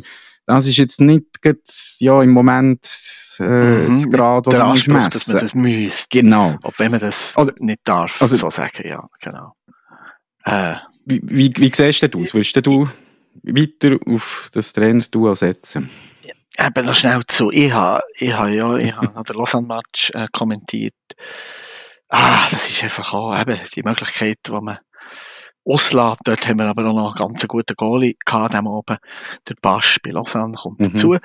[0.45, 1.59] das ist jetzt nicht gerade,
[1.99, 2.79] ja, im Moment,
[3.39, 3.43] äh,
[3.87, 3.95] Mhm.
[3.95, 5.09] das Grad, wo Anspruch, messen.
[5.11, 6.07] dass man das müsste.
[6.19, 6.57] Genau.
[6.63, 9.53] Ob wenn man das Also- nicht darf, also- so sagen, ja, genau.
[10.45, 12.33] Äh, Wie, wie, wie siehst du aus?
[12.33, 12.89] Willst du
[13.43, 15.89] weiter auf das Trainerduo setzen?
[16.61, 17.51] eben noch schnell zu.
[17.51, 20.93] Ich habe, ich habe ja, ich habe den Lausanne-Match äh, kommentiert.
[22.09, 24.79] Ah, das ist einfach auch eben die Möglichkeit, die man
[25.65, 26.21] auslässt.
[26.23, 28.97] Dort haben wir aber auch noch einen ganz guten Goalie gehabt, dem oben.
[29.47, 30.93] Der Basch bei Lausanne kommt Mhm.
[30.93, 31.17] dazu.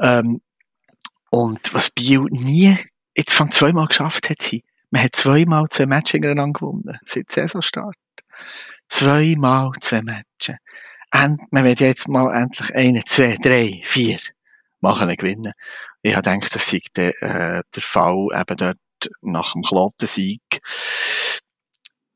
[0.00, 0.40] Ähm,
[1.30, 2.76] und was Bio nie,
[3.16, 7.94] jetzt von zweimal geschafft hat, sie Man hat zweimal zwei Matches hintereinander gewonnen, seit Saisonstart.
[8.88, 10.56] Zweimal zwei Matches.
[11.12, 14.18] Und man wird jetzt mal endlich eine, zwei, drei, vier
[14.80, 15.52] machen gewinnen.
[16.02, 18.78] Ich habe gedacht, das sei der, äh, der Fall eben dort
[19.20, 20.60] nach dem Klottensieg.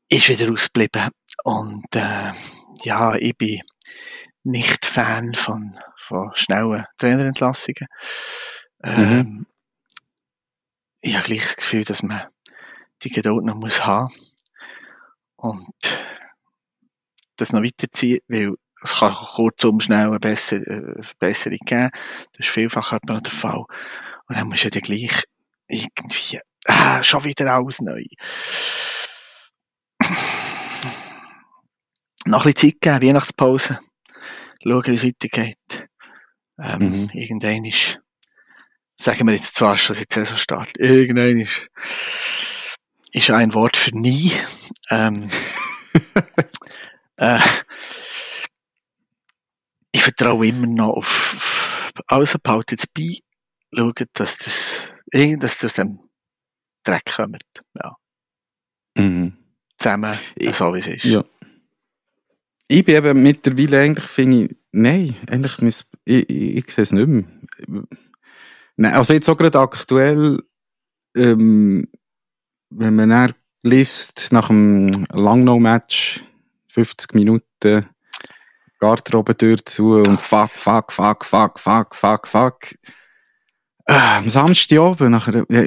[0.09, 1.09] Ist wieder ausgeblieben.
[1.43, 2.31] Und, äh,
[2.83, 3.61] ja, ich bin
[4.43, 7.87] nicht Fan von, von schnellen Trainerentlassungen.
[8.83, 9.45] Ähm,
[11.01, 12.27] Ich habe gleich das Gefühl, dass man
[13.01, 14.13] die Geduld noch muss haben
[15.35, 15.67] und
[17.35, 21.89] das noch weiterziehen, weil es kann kurzum schnell eine äh, Besserung geben.
[22.33, 23.65] Das ist vielfach man noch der Fall.
[24.27, 25.23] Und dann musst du ja dann gleich
[25.67, 28.03] irgendwie, ah, schon wieder alles neu.
[32.25, 33.79] Noch ein bisschen Zeit geben, Weihnachtspause.
[34.63, 35.89] Schauen, wie es weitergeht.
[36.59, 37.09] Ähm, Mhm.
[37.13, 37.99] Irgendwann ist,
[38.95, 41.67] sagen wir jetzt zwar schon seit Saisonstart, irgendwann ist,
[43.11, 44.31] ist ein Wort für nie.
[44.89, 45.29] Ähm,
[47.17, 47.39] äh,
[49.91, 53.19] ich vertraue immer noch auf, auf also behaltet es bei,
[53.75, 55.99] schaut, dass das, dass das dem
[56.83, 57.43] Dreck kommt.
[57.75, 57.95] Ja.
[58.97, 59.33] Mhm.
[59.79, 61.05] Zusammen, Ich- so wie es ist.
[61.05, 61.23] Ja.
[62.67, 66.91] Ich bin eben mittlerweile eigentlich, finde ich, nein, eigentlich muss, ich, ich, ich sehe es
[66.91, 67.23] nicht mehr.
[68.77, 70.41] Nein, also jetzt auch gerade aktuell,
[71.15, 71.87] ähm,
[72.69, 76.23] wenn man dann liest, nach dem Langnau-Match,
[76.69, 77.85] 50 Minuten,
[78.79, 82.57] Garderobentür zu und fuck, fuck, fuck, fuck, fuck, fuck, fuck.
[83.85, 85.65] Äh, am Samstag oben, nach einer, ja,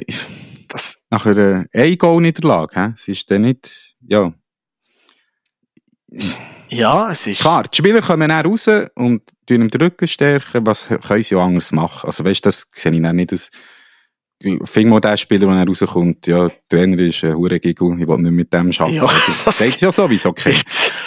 [0.67, 2.93] Das, nach einer Ein-Goal-Niederlage, hä?
[2.95, 4.33] es ist dann nicht, ja,
[6.69, 10.65] ja, es ist, Klar, die Spieler kommen dann raus und tun ihm den Rücken stärken.
[10.65, 12.07] Was können sie ja anders machen?
[12.07, 13.31] Also, weißt du, das sehe ich dann nicht.
[13.31, 13.51] Dass,
[14.41, 18.07] finde mal der Spieler, der dann rauskommt, ja, der Trainer ist ein hure Giggle, ich
[18.07, 18.93] will nicht mit dem arbeiten.
[18.93, 20.53] Ja, das das- sagt ja sowieso, okay.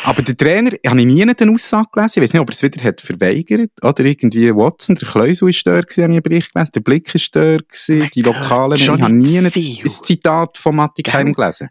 [0.05, 2.62] Aber der Trainer, habe ich nie eine Aussage gelesen, ich weiß nicht, ob er es
[2.62, 6.53] wieder hat verweigert, oder irgendwie Watson, der Kleusel ist dort gewesen, habe ich einen Bericht
[6.53, 10.77] gelesen, der Blick ist dort gewesen, die Man Lokalen, ich habe nie ein, Zitat von
[10.77, 11.03] Matti?
[11.03, 11.69] Keinen gelesen.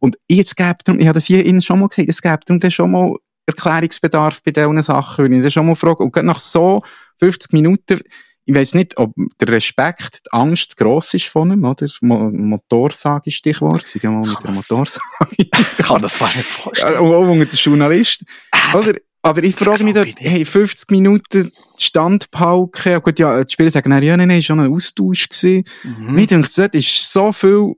[0.00, 2.70] Und jetzt gäbe darum, ich habe das hier Ihnen schon mal gesagt, es gäbe darum
[2.70, 3.16] schon mal
[3.46, 6.04] Erklärungsbedarf bei diesen Sachen, wenn ich dann schon mal frage.
[6.04, 6.82] Und nach so
[7.18, 8.00] 50 Minuten,
[8.48, 11.86] ich weiß nicht, ob der Respekt, die Angst zu gross ist von ihm, oder?
[12.00, 15.02] Mo Motorsage ist Stichwort, sie gehen mal mit der Motorsage.
[15.36, 16.94] Ich kann das fast nicht vorstellen.
[16.94, 18.24] Ja, auch unter der Journalist.
[18.72, 18.94] Oder?
[19.20, 23.90] Aber ich frage mich dort, hey, 50 Minuten Standpauke, ja, gut, ja, die Spieler sagen,
[23.90, 25.64] nein, ja, nein, nein, ist schon ein Austausch gewesen.
[25.82, 26.14] Mhm.
[26.14, 27.74] Mir denkt, dort ist so viel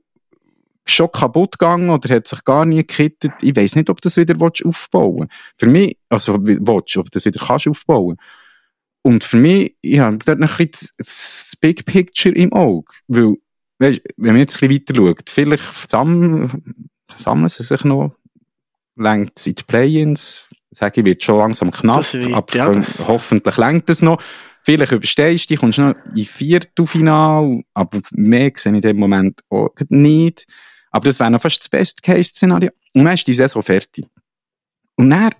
[0.85, 3.33] schon kaputt gegangen oder hat sich gar nie gekittet.
[3.41, 7.11] Ich weiß nicht, ob du das wieder willst aufbauen Für mich, also, willst, ob du
[7.11, 8.15] das wieder kannst aufbauen.
[9.03, 12.91] Und für mich, ich habe dort noch ein bisschen das Big Picture im Auge.
[13.07, 13.35] Weil,
[13.79, 18.15] weißt, wenn man jetzt ein bisschen weiter schaut, vielleicht sammeln, sammeln sie sich noch,
[18.95, 22.67] längt es in die Play-ins, sage ich, wird schon langsam knapp, wird- aber ja,
[23.07, 24.21] hoffentlich längt es noch.
[24.63, 29.41] Vielleicht überstehst du, dich, kommst noch in Viertelfinal, aber mehr sehe ich in dem Moment
[29.49, 30.45] auch nicht.
[30.91, 32.69] Aber das wäre noch fast das Best-Case-Szenario.
[32.93, 34.05] Und dann ist die Saison fertig.
[34.97, 35.31] Und dann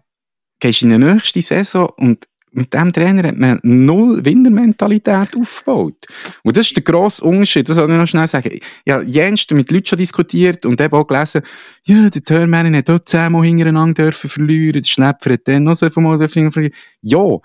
[0.59, 6.05] gehst du in die nächste Saison und mit dem Trainer hat man null Winnermentalität aufgebaut.
[6.43, 8.59] Und das ist der grosse Unterschied, das soll ich noch schnell sagen.
[8.85, 11.41] Ja, jenst mit Leuten schon diskutiert und eben auch gelesen,
[11.83, 15.89] ja, der Törmänen hat auch zehnmal hintereinander dürfen verlieren, der Schnepfer hat dann noch so
[15.89, 16.75] viel Mal dürfen verlieren.
[17.01, 17.37] Ja,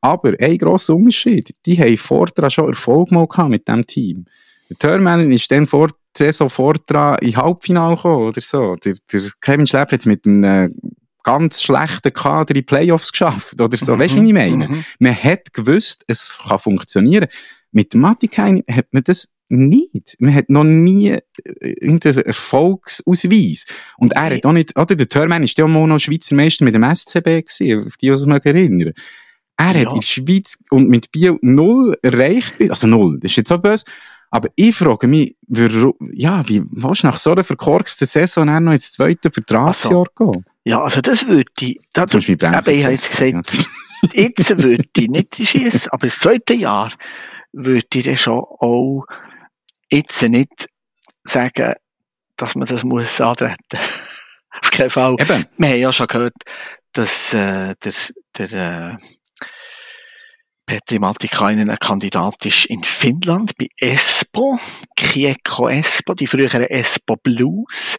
[0.00, 4.26] aber ein grosser Unterschied, die haben vorher schon Erfolg mal gehabt mit diesem Team.
[4.70, 8.76] Der Törmänen ist dann vor Saison vorher in Halbfinale gekommen oder so.
[8.76, 10.74] Der, der Kevin Schlepper hat mit einem
[11.24, 13.98] ganz schlechten Kader in die Playoffs geschafft oder so.
[13.98, 14.68] Weißt du, wie ich meine?
[14.68, 14.84] Mhm.
[14.98, 17.28] Man hat gewusst, es kann funktionieren.
[17.70, 20.16] Mit Matikain hat man das nicht.
[20.18, 21.20] Man hat noch nie äh,
[21.60, 23.66] irgendeinen Erfolgsausweis.
[23.98, 26.74] Und er hat auch nicht, oder der Törmann ist ja mal noch Schweizer Meister mit
[26.74, 28.92] dem SCB gewesen, auf die, die sich mal erinnern.
[29.58, 29.90] Er hat Ja.
[29.90, 33.84] in der Schweiz und mit Biel null erreicht, also null, das ist jetzt so böse.
[34.30, 38.72] Aber ich frage mich, warum, ja, wie du nach so einer verkorksten Saison dann noch
[38.72, 40.46] ins zweite Vertragsjahr gehen?
[40.64, 43.66] Ja, also das würde ich, da, Zum Beispiel eben, ich habe jetzt gesagt,
[44.14, 46.92] jetzt würde ich nicht schießen, aber das zweite Jahr
[47.52, 49.04] würde ich dann schon auch
[49.90, 50.68] jetzt nicht
[51.24, 51.74] sagen,
[52.36, 53.56] dass man das muss antreten.
[54.62, 55.16] Auf keinen Fall.
[55.18, 55.46] Eben.
[55.56, 56.34] Wir haben ja schon gehört,
[56.92, 57.92] dass äh, der,
[58.38, 58.96] der äh,
[60.66, 64.58] Petri Maltikainen ein Kandidat ist in Finnland bei Espoo,
[64.96, 67.96] Kiekko Espoo, die früheren Espoo Blues.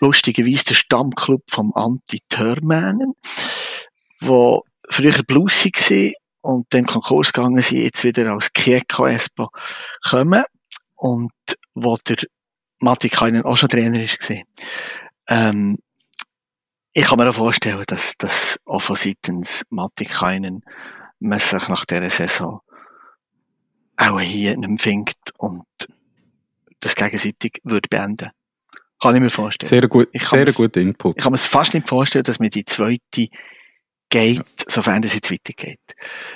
[0.00, 3.14] Lustigerweise der Stammclub vom Antti Törmänen,
[4.20, 9.48] wo früher Blues war und dann Konkurs gegangen sind, jetzt wieder als Kiekko Espoo
[10.02, 10.44] kommen
[10.96, 11.32] und
[11.74, 12.18] wo der
[12.80, 14.42] Matti Kainen auch schon Trainer war.
[15.28, 15.78] Ähm,
[16.92, 20.62] ich kann mir auch vorstellen, dass, dass auch von seitens Matti Kainen
[21.20, 22.60] man sich nach dieser Saison
[23.96, 25.64] auch hier nicht mehr findet und
[26.80, 28.30] das gegenseitig würde beenden.
[29.00, 29.68] Kann ich mir vorstellen.
[29.68, 31.16] Sehr gut, Ich sehr guter Input.
[31.16, 33.28] Ich kann mir es fast nicht vorstellen, dass mir die zweite
[34.10, 35.78] geht, sofern es jetzt weitergeht.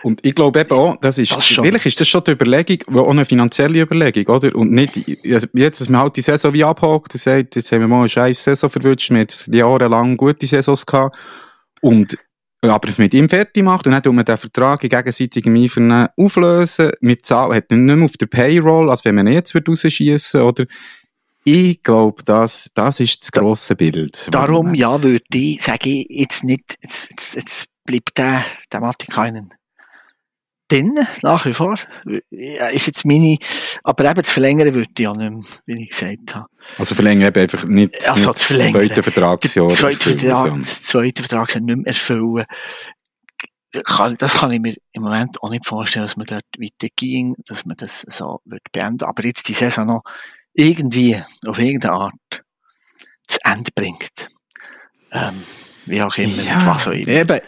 [0.03, 1.65] Und ich glaube eben auch, das ist, Das schon.
[1.65, 4.55] ist das schon die Überlegung, auch eine finanzielle Überlegung, oder?
[4.55, 7.89] Und nicht, jetzt, dass man halt die Saison wie abhakt und sagt, jetzt haben wir
[7.89, 11.17] mal eine scheiß Saison verwünscht, wir haben jetzt jahrelang gute Saisons gehabt,
[11.81, 12.19] und,
[12.61, 16.93] aber mit ihm fertig macht, und dann tut man den Vertrag in gegenseitigem Einvernehmen auflösen,
[17.01, 20.67] mit Zahlen, hat nicht mehr auf der Payroll, als wenn man jetzt rausschießen oder?
[21.45, 24.29] Ich glaube, das, das ist das grosse Bild.
[24.31, 29.07] Darum, ja, würde ich, sage ich, jetzt nicht, jetzt, jetzt, jetzt bleibt der, der Matti
[29.07, 29.53] keinen
[30.73, 31.77] drin, nach wie vor.
[32.31, 33.37] Ja, ist jetzt meine,
[33.83, 35.31] aber eben zu verlängern würde ich ja nicht
[35.67, 36.47] mehr, wie ich gesagt habe.
[36.79, 39.67] Also verlängern eben einfach nicht, Also nicht das zweite Vertragsjahr.
[39.69, 42.45] Der zweite Vertrag, das zweite Vertragsjahr nicht mehr erfüllen.
[43.85, 47.65] Kann, das kann ich mir im Moment auch nicht vorstellen, dass man dort weiterging, dass
[47.65, 49.05] man das so wird beenden.
[49.05, 50.03] Aber jetzt die Saison noch
[50.55, 52.45] irgendwie auf irgendeine Art
[53.27, 54.29] zu Ende bringt.
[55.13, 55.43] Ähm,
[55.87, 57.09] wie auch immer, mit was auch immer.
[57.09, 57.41] Eben,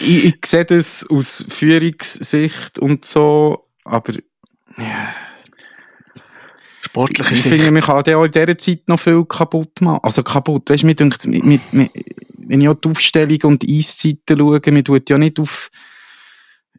[0.00, 4.12] ich, ich sehe das aus Führungssicht und so, aber
[4.76, 5.14] ja,
[6.86, 10.00] Sportlich ich ist finde, sicher, man kann auch in dieser Zeit noch viel kaputt machen.
[10.02, 11.90] Also kaputt, weißt du, mir denkt, mit, mit, mit,
[12.38, 15.70] wenn ich auch die Aufstellung und die Eiszeiten schaue, man tut ja nicht auf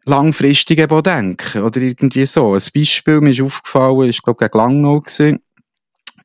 [0.06, 2.54] langfristig eben denken, oder irgendwie so.
[2.54, 5.40] Ein Beispiel, mir ist aufgefallen, ist, glaube ich, gegen Langnau gewesen,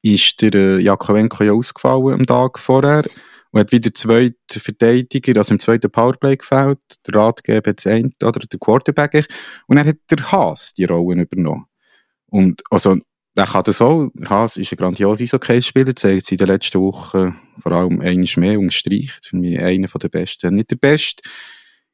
[0.04, 3.04] ist der äh, Jakovenko ja ausgefallen am Tag vorher
[3.52, 6.80] und hat wieder zwei Verteidiger, also im zweiten Powerplay gefällt.
[7.08, 9.28] Der Ratgeber hat eine, oder der Quarterback.
[9.68, 11.66] Und dann hat der Haas die Rollen übernommen.
[12.26, 12.98] Und, also,
[13.36, 14.10] der kann das auch.
[14.16, 18.60] Der Haas ist ein grandioser Eishockey-Spieler, zeigt in den letzten Wochen vor allem einiges mehr
[18.60, 19.28] unterstreicht.
[19.28, 20.56] Für mich einer der Besten.
[20.56, 21.22] Nicht der Beste.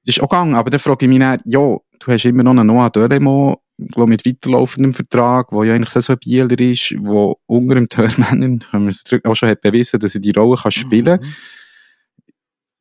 [0.05, 2.51] Das ist auch gegangen, aber dann frage ich mich dann, ja, du hast immer noch
[2.51, 7.37] einen Noah Dölemo, glaub, mit weiterlaufendem Vertrag, wo ja eigentlich so ein Bieler ist, wo
[7.45, 10.57] unter dem Törmännen, haben wir es zurück- auch schon hat bewiesen, dass er die Rolle
[10.57, 11.35] kann spielen kann.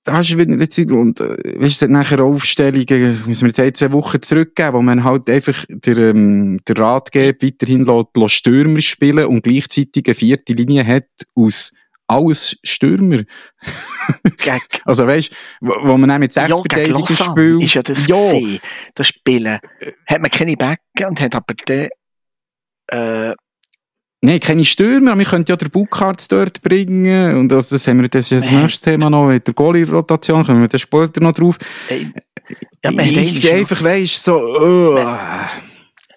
[0.04, 3.42] Da hast du wieder eine Zeit, und, äh, weißt du, es hat nachher Aufstellungen, müssen
[3.42, 7.84] wir jetzt ein, zwei Wochen zurückgeben, wo man halt einfach der, ähm, der Ratgeber weiterhin
[7.84, 11.74] lässt, lässt Stürmer spielen und gleichzeitig eine vierte Linie hat aus
[12.08, 13.22] alles Stürmer.
[14.84, 17.62] Also weißt, wo, wo man dann mit sechs ja, Verteidigern spielt.
[17.62, 18.60] ist ja das ja, gewesen.
[18.94, 19.58] Das Spielen
[20.06, 21.88] hat man keine Becken und hat aber dann,
[22.86, 23.34] äh,
[24.20, 27.36] Nein, keine Stürmer, wir könnten ja den Buckhardt dort bringen.
[27.36, 30.62] Und also das haben wir, das ist das nächste Thema noch, mit der Goalie-Rotation, kommen
[30.62, 31.56] wir dann später noch drauf.
[31.88, 32.06] äh,
[32.82, 34.98] ja, ich sehe einfach, weisst, so, uh,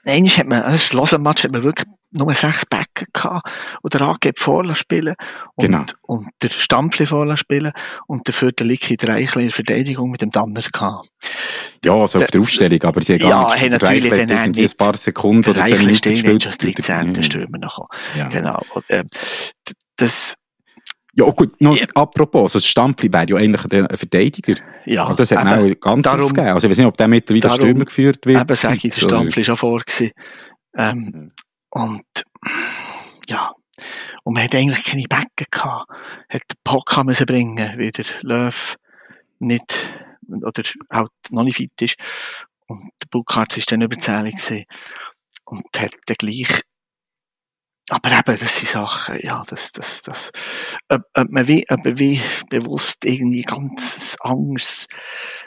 [0.03, 2.65] Einmal hat man, also das Lausanne-Match hat man wirklich nur sechs
[3.05, 3.49] Becken gehabt
[3.81, 5.15] und der Angeb vorlassen spielen
[5.55, 5.83] und, Genau.
[6.03, 7.71] und der Stampfli vorlassen spielen
[8.07, 11.09] und dafür der Licky Dreichli in der Verteidigung mit dem Danner gehabt.
[11.83, 14.61] ja, also auf der Aufstellung, aber die haben Ja, gar nicht der natürlich dann irgendwie
[14.61, 16.47] nicht- ein paar Sekunden Der oder zehn Minuten gespielt.
[16.47, 17.23] als 13.
[17.23, 17.85] Stürmer noch.
[18.17, 18.27] Ja.
[18.29, 18.59] Genau.
[18.73, 19.07] Und, ähm,
[19.97, 20.35] das,
[21.13, 21.85] Ja, gut, noch, Ja.
[21.95, 24.55] apropos, also das Stampfli wäre ja eigentlich ein Verteidiger.
[24.85, 26.53] ja, Aber das hat man eben, auch ganz darum- aufgegeben.
[26.53, 28.39] Also ich weiß nicht, ob der mittlerweile darum- Stürmer geführt wird.
[28.41, 30.11] eben sage ich, der oder- Stampfli war schon vor gewesen.
[30.77, 31.31] Ähm,
[31.71, 32.01] und,
[33.31, 33.53] ja.
[34.23, 35.89] Und man hat eigentlich keine Becken gehabt.
[36.29, 38.77] Hat den Pocker müssen bringen, weil der Löw
[39.39, 39.93] nicht,
[40.27, 41.95] oder halt noch nicht fit ist.
[42.67, 44.35] Und der Burkhardt ist dann überzählig.
[45.45, 46.61] Und hat dann gleich,
[47.89, 50.31] aber eben, das sind Sachen, ja, das, das, das,
[50.87, 54.87] ob, ob man wie, ob man wie bewusst irgendwie ganz anderes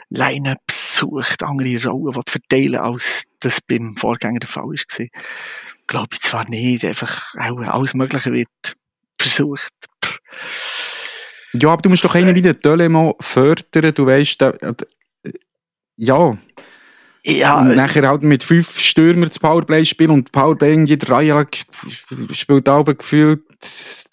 [0.09, 5.07] Line-Up sucht, andere Rollen verteilen, als das beim Vorgänger der Fall war.
[5.87, 8.75] Glaube ich zwar nicht, einfach auch alles Mögliche wird
[9.19, 9.71] versucht.
[11.53, 14.53] Ja, aber du musst doch einen wie der Dölemo fördern, du weißt, da,
[15.97, 16.37] ja.
[17.27, 21.47] Ja, und nachher halt mit fünf Stürmer das Powerplay spielen und Powerplay in jeder Reihe
[22.33, 23.41] spielt aber gefühlt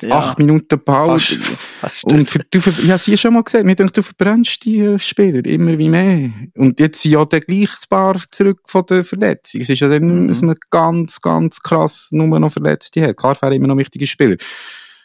[0.00, 0.18] Ja.
[0.18, 4.02] acht Minuten fast Und für, du, ich habe sie schon mal gesagt, mir denkt, du
[4.02, 6.30] verbrennst die äh, Spieler immer wie mehr.
[6.56, 9.60] Und jetzt sind ja dann gleich ein paar zurück von der Verletzung.
[9.60, 10.28] Es ist ja dann, Mhm.
[10.28, 13.18] dass man ganz, ganz krass nur noch Verletzte hat.
[13.18, 14.36] Klar, wäre immer noch wichtige Spieler.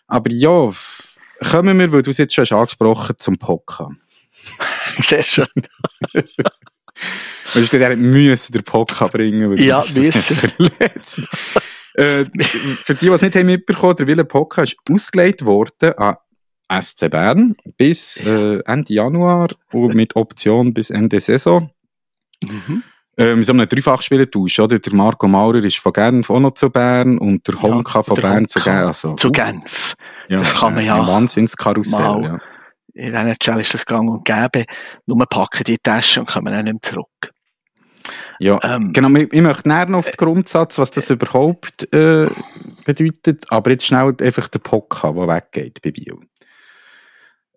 [0.07, 0.69] Aber ja,
[1.51, 3.89] kommen wir, weil du es jetzt schon hast angesprochen, zum Poker.
[5.01, 5.45] sehr schön.
[7.53, 9.49] Du, der müssen den Poker bringen.
[9.49, 10.37] weil Ja, er müssen.
[11.95, 16.17] äh, für die, die es nicht haben mitbekommen, der Wille Poker ist ausgelegt worden an
[16.81, 21.71] SC Bern bis äh, Ende Januar und mit Option bis Ende Saison.
[22.43, 22.83] Mhm.
[23.19, 24.77] Ähm, so einem Dreifachspielertausch, oder?
[24.77, 28.21] Der Marco Maurer ist von Genf auch noch zu Bern und der Honka von der
[28.21, 28.87] Bern zu Honka Genf.
[28.87, 29.93] Also, Zu uh, Genf.
[30.27, 32.39] ja, das kann man ja Ein Wahnsinnskarussell, mal- ja.
[32.93, 34.65] In NHL ist das gang und gäbe.
[35.05, 37.31] Nur packen die Tasche und kommen dann nicht mehr zurück.
[38.39, 39.09] Ja, Ähm, genau.
[39.19, 42.27] Ich, möchte näher noch auf den Grundsatz, was das überhaupt äh,
[42.85, 43.45] bedeutet.
[43.49, 46.17] Aber jetzt schnell einfach der Pokka, der weggeht bei Biel.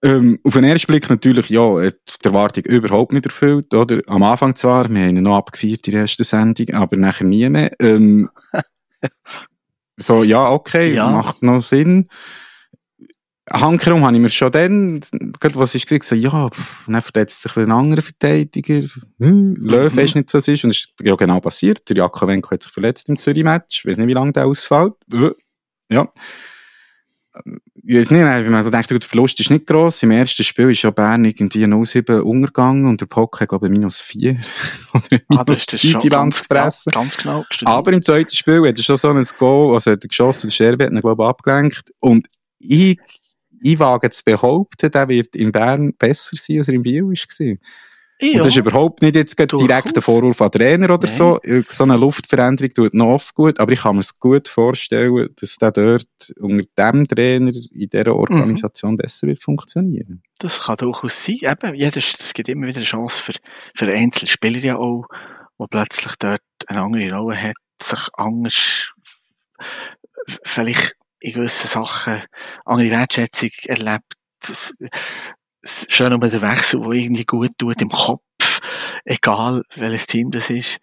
[0.02, 4.00] Ähm, auf den ersten Blick natürlich, ja, hat die Erwartung überhaupt nicht erfüllt, oder?
[4.06, 7.46] Am Anfang zwar, wir haben ihn noch abgefeiert in der ersten Sendung, aber nachher nie
[7.50, 7.70] mehr.
[7.80, 8.30] Ähm,
[9.98, 11.10] so, ja, okay, Ja.
[11.10, 12.08] macht noch Sinn.
[13.52, 15.00] Hankerum habe ich mir schon dann,
[15.40, 18.80] gerade was ich gesagt habe, ja, pff, dann verletzt sich ein anderer Verteidiger.
[19.18, 19.98] Hm, Löw Mhm.
[20.00, 20.64] ist nicht so, was ist.
[20.64, 21.88] Und es ist ja genau passiert.
[21.88, 23.80] Der Jakovenko hat sich verletzt im Zürich-Match.
[23.84, 24.92] Ich weiß nicht, wie lange der ausfällt.
[25.12, 25.30] Äh,
[25.88, 26.08] Ja.
[27.84, 30.02] Ich weiß nicht, wie man so denkt, gut, der Verlust ist nicht gross.
[30.02, 33.72] Im ersten Spiel ist ja Bern irgendwie 0-7 umgegangen und der Pock hat, glaube ich,
[33.72, 34.32] minus 4
[34.94, 36.92] oder Ah, minus das ist das 3 schon Bilanz ganz, ganz, gefressen.
[36.92, 37.44] ganz genau.
[37.70, 40.52] Aber im zweiten Spiel hat er schon so ein Goal, also hat er geschossen, der
[40.54, 41.92] Scherbe hat ihn, glaube ich, abgelenkt.
[42.00, 42.26] Und
[42.58, 42.98] ich,
[43.62, 47.12] ich wage zu behaupten, der wird in Bern besser sein, als er in Biel war.
[47.40, 47.56] ja.
[48.22, 50.02] Und das ist überhaupt nicht jetzt direkt ein.
[50.02, 51.16] Vorwurf an Trainer oder Nein.
[51.16, 51.40] so.
[51.68, 55.56] So eine Luftveränderung tut noch oft gut, aber ich kann mir es gut vorstellen, dass
[55.56, 56.06] der dort
[56.38, 60.22] unter dem Trainer in dieser Organisation besser wird funktionieren.
[60.38, 61.38] Das kann durchaus sein.
[61.40, 63.32] Eben, jeder, es gibt immer wieder eine Chance für,
[63.74, 65.06] für einzelne Spieler ja auch,
[65.56, 68.92] wo plötzlich dort eine andere Rolle hat, sich anders,
[70.44, 72.22] vielleicht in gewissen Sachen
[72.64, 74.14] andere Wertschätzung erlebt.
[74.40, 74.72] Das,
[75.62, 78.60] das schon nur der Wechsel, der irgendwie gut tut im Kopf,
[79.04, 80.78] egal welches Team das ist.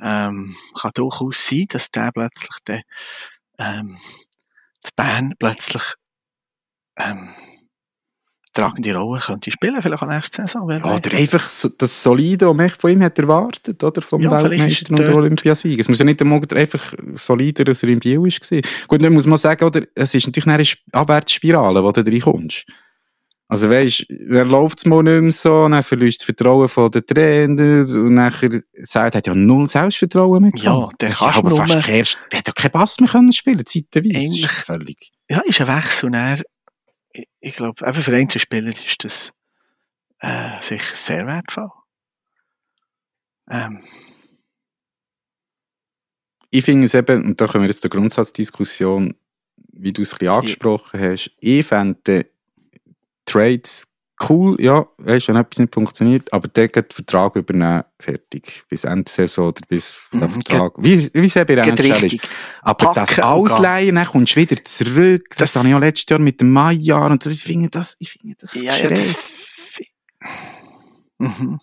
[0.00, 2.82] Ähm, kann durchaus sein, dass der plötzlich der,
[3.58, 3.96] ähm,
[4.86, 5.94] die Bern plötzlich
[6.96, 7.34] ähm,
[8.52, 10.66] tragende Rolle könnte spielen, vielleicht auch nächste Saison.
[10.68, 10.98] Wer weiß.
[10.98, 14.02] Oder einfach so, das Solide, was man von ihm hat erwartet, oder?
[14.02, 15.80] Vom Ja, Weltmeister ist und Olympiasieger.
[15.80, 18.60] Es muss ja nicht einmal einfach solider, als er im Biel war.
[18.88, 19.82] Gut, dann muss man sagen, oder?
[19.94, 22.66] Es ist natürlich eine Sp- Abwärtsspirale, wo du reinkommst.
[23.48, 26.88] Also weisst, dann läuft es mal nicht mehr so, dann verlierst du das Vertrauen von
[26.88, 28.48] den Trainer und nachher
[28.82, 32.38] sagt, er hat ja null Selbstvertrauen mehr Ja, der Er kannst aber fast keinen, der
[32.38, 34.48] hat ja keinen Pass mehr können spielen, zeitweise.
[34.48, 35.10] Völlig.
[35.28, 36.06] ja, ist ein Wechsel.
[36.06, 36.40] Und er,
[37.12, 39.32] ich, ich glaube, eben für Einzelspieler ist das
[40.20, 41.70] äh, sicher sehr wertvoll.
[43.50, 43.82] Ähm,
[46.50, 49.14] Ich finde es eben, und da können wir jetzt der Grundsatzdiskussion,
[49.72, 52.26] wie du es ein bisschen angesprochen hast, ich fände
[53.24, 53.86] Trades
[54.28, 58.84] cool, ja, weißt, wenn etwas nicht funktioniert, aber der geht den Vertrag übernehmen, fertig, bis
[58.84, 62.20] Ende Saison oder bis der Mhm, Vertrag, wie, wie es eben in der.
[62.62, 63.24] Aber das Packen gehen.
[63.24, 66.50] Ausleihen, dann kommst du wieder zurück, das, Das- habe ich ja letztes Jahr mit dem
[66.52, 69.16] Mai-Jahr und das, ich finde das, ich finde das Ja, ja, das,
[71.18, 71.58] mhm.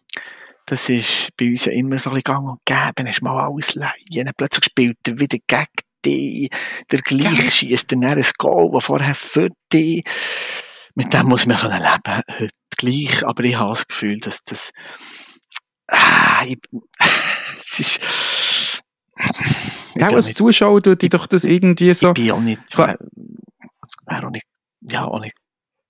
[0.66, 2.92] das ist bei uns ja immer so ein bisschen gang und gäbe.
[2.96, 5.66] Dann hast du mal alles leihen, dann plötzlich spielt er wieder gegen
[6.06, 6.50] dich.
[6.92, 10.04] Der gleich schießt dann ein Goal, das vorher für dich.
[10.98, 13.24] Mit dem muss man können leben heute gleich.
[13.26, 14.72] Aber ich habe das Gefühl, dass das,
[15.90, 16.58] ah, ich,
[17.60, 18.82] es ist, ich
[19.96, 22.96] Ja, bin als Zuschauer tut dich doch das irgendwie so, ich bin auch nicht, äh,
[24.08, 24.46] wäre auch nicht,
[24.82, 25.36] ja, auch nicht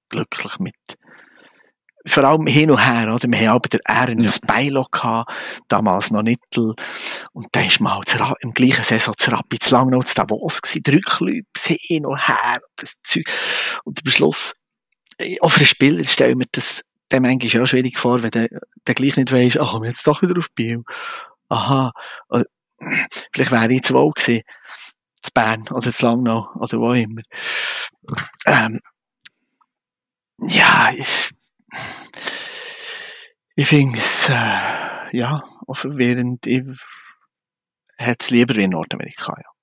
[0.09, 0.75] glücklich mit,
[2.05, 3.29] vor allem hin und her, oder?
[3.29, 4.53] Wir haben aber den Ernst ja.
[4.53, 5.33] Beilo gehabt,
[5.69, 6.73] damals noch Nittel.
[7.33, 10.61] Und der ist mal Ra- im gleichen Saison zu Rapid zu lang noch zu Davos
[10.61, 10.83] gewesen.
[10.83, 12.59] Drei Clubs hin und her.
[12.61, 13.25] Und, das Zeug.
[13.83, 14.66] und am Schluss, äh,
[15.41, 18.49] auch für Spieler stelle ich mir das, dem manchmal auch schwierig vor, wenn der,
[18.85, 20.83] der gleich nicht weiss, ach, komm jetzt doch wieder auf Biel.
[21.49, 21.91] Aha.
[22.29, 22.45] Oder,
[23.33, 24.41] vielleicht wäre ich zu wohl gewesen.
[25.21, 27.21] Zu Bern oder zu Langnau oder wo immer.
[28.45, 28.79] Ähm,
[30.39, 31.31] ja, ich,
[33.55, 36.45] ich finde es, äh, ja, auch verwirrend.
[36.45, 36.63] Ich
[37.97, 39.56] hätte es lieber wie in Nordamerika, ja.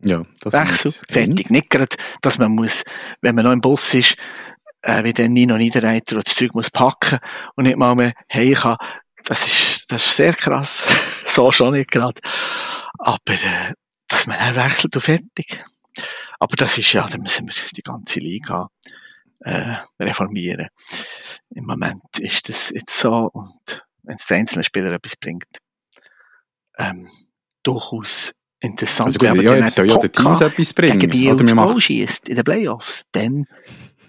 [0.00, 1.50] Ja, das Wechsel, ist- fertig.
[1.50, 2.82] Nicht gerade, dass man muss,
[3.20, 4.16] wenn man noch im Bus ist,
[4.82, 7.18] äh, wie der Nino Niederreiter und das Zeug muss packen
[7.56, 8.76] und nicht mal mehr hey kann.
[9.24, 10.86] Das ist, das ist sehr krass.
[11.26, 12.20] so schon nicht gerade.
[12.98, 13.72] Aber, äh,
[14.08, 15.64] dass man dann wechselt und fertig.
[16.38, 18.68] Aber das ist ja, da müssen wir die ganze Liga,
[19.40, 20.68] äh, reformieren.
[21.50, 25.58] Im Moment ist das jetzt so und wenn es den einzelnen Spieler etwas bringt,
[26.78, 27.08] ähm,
[27.62, 29.06] durchaus interessant.
[29.06, 30.98] Also gut, ja, jetzt soll ja der Teams etwas bringen.
[30.98, 33.44] gegen Biel Oder wir schießt in den Playoffs, dann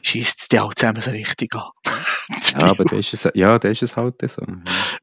[0.01, 1.69] schießt es die auch zusammen so richtig an.
[2.59, 4.41] Ja, aber das ist es, ja, das ist es halt so.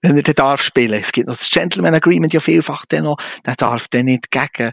[0.02, 1.00] Wenn er den darf spielen.
[1.00, 3.16] Es gibt noch das Gentleman Agreement ja vielfach dann noch,
[3.46, 4.72] der darf dann nicht gegen.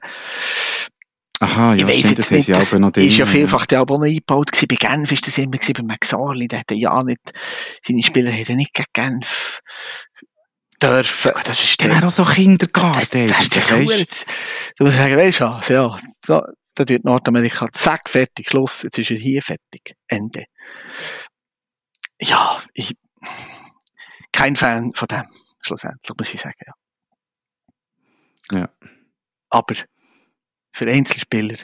[1.40, 3.80] Aha, ja, ich weiss stimmt, jetzt das nicht, das noch ist ja drin, vielfach der
[3.80, 4.68] noch eingebaut gewesen.
[4.68, 7.20] Bei Genf ist das immer gewesen, bei McSorley, der hat ja nicht,
[7.86, 9.60] seine Spieler ja nicht gegen Genf
[10.82, 11.32] dürfen.
[11.46, 13.28] Das ist Dann auch so Kindergarten.
[13.28, 13.72] Das, das ist das.
[13.72, 14.06] Huren-
[14.78, 16.42] Du musst sagen, weißt du was, ja, so,
[16.76, 20.46] da tut Nordamerika, zack, fertig, Schluss, jetzt ist er hier fertig, Ende.
[22.22, 22.94] Ja, ich,
[24.32, 25.26] kein Fan von dem,
[25.62, 28.60] schlussendlich, muss ich sagen, ja.
[28.60, 28.70] Ja.
[29.50, 29.76] Aber
[30.74, 31.58] für Einzelspieler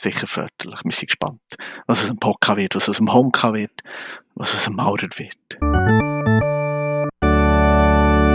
[0.00, 0.80] sicher förderlich.
[0.84, 1.40] Wir sind gespannt,
[1.86, 3.82] was aus dem Pokka wird, was aus dem Honka wird,
[4.34, 6.19] was aus dem Maurer wird.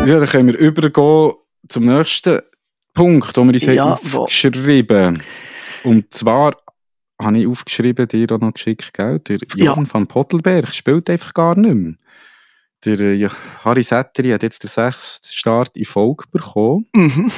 [0.08, 1.34] Ja, dann können wir übergehen
[1.68, 2.40] zum nächsten
[2.94, 5.22] Punkt, den wir uns Ja, haben wo- aufgeschrieben
[5.84, 6.56] Und zwar
[7.22, 9.20] habe ich aufgeschrieben, dir auch noch geschickt, gell?
[9.20, 9.74] Der Ja.
[9.76, 11.94] Jan van Pottelberg spielt einfach gar nicht mehr.
[12.84, 13.30] Der äh, ja,
[13.64, 16.88] Harry Setteri hat jetzt den sechsten Start in Folge bekommen.
[16.96, 17.32] Mhm.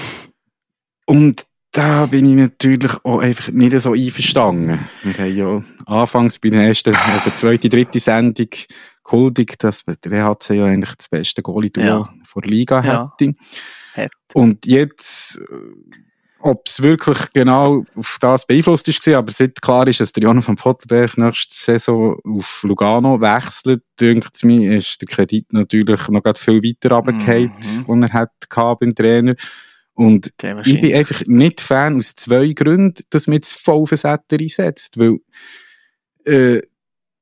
[1.05, 4.79] Und da bin ich natürlich auch einfach nicht so einverstanden.
[5.03, 8.47] Wir haben ja anfangs bei der ersten oder zweiten, dritten Sendung
[9.03, 12.13] gehuldigt, dass der EHC ja eigentlich das beste Goalie-Duo Ja.
[12.27, 13.13] Vor der Liga Ja.
[13.17, 13.33] hätte.
[13.95, 14.11] Hat.
[14.33, 15.55] Und jetzt, äh,
[16.39, 20.45] ob es wirklich genau auf das beeinflusst ist, aber seit klar ist, dass der Jan
[20.45, 26.21] van Pottelberg nächste Saison auf Lugano wechselt, denkt es mir, ist der Kredit natürlich noch
[26.37, 27.85] viel weiter runtergefallen, Mhm.
[27.87, 29.35] den er hat gehabt beim Trainer.
[29.93, 30.31] Und
[30.63, 34.47] ich bin einfach nicht Fan aus zwei Gründen, dass man jetzt voll auf den Sätteri
[34.47, 34.99] setzt.
[34.99, 35.17] Weil,
[36.23, 36.63] äh, der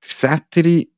[0.03, 0.91] Sätteri,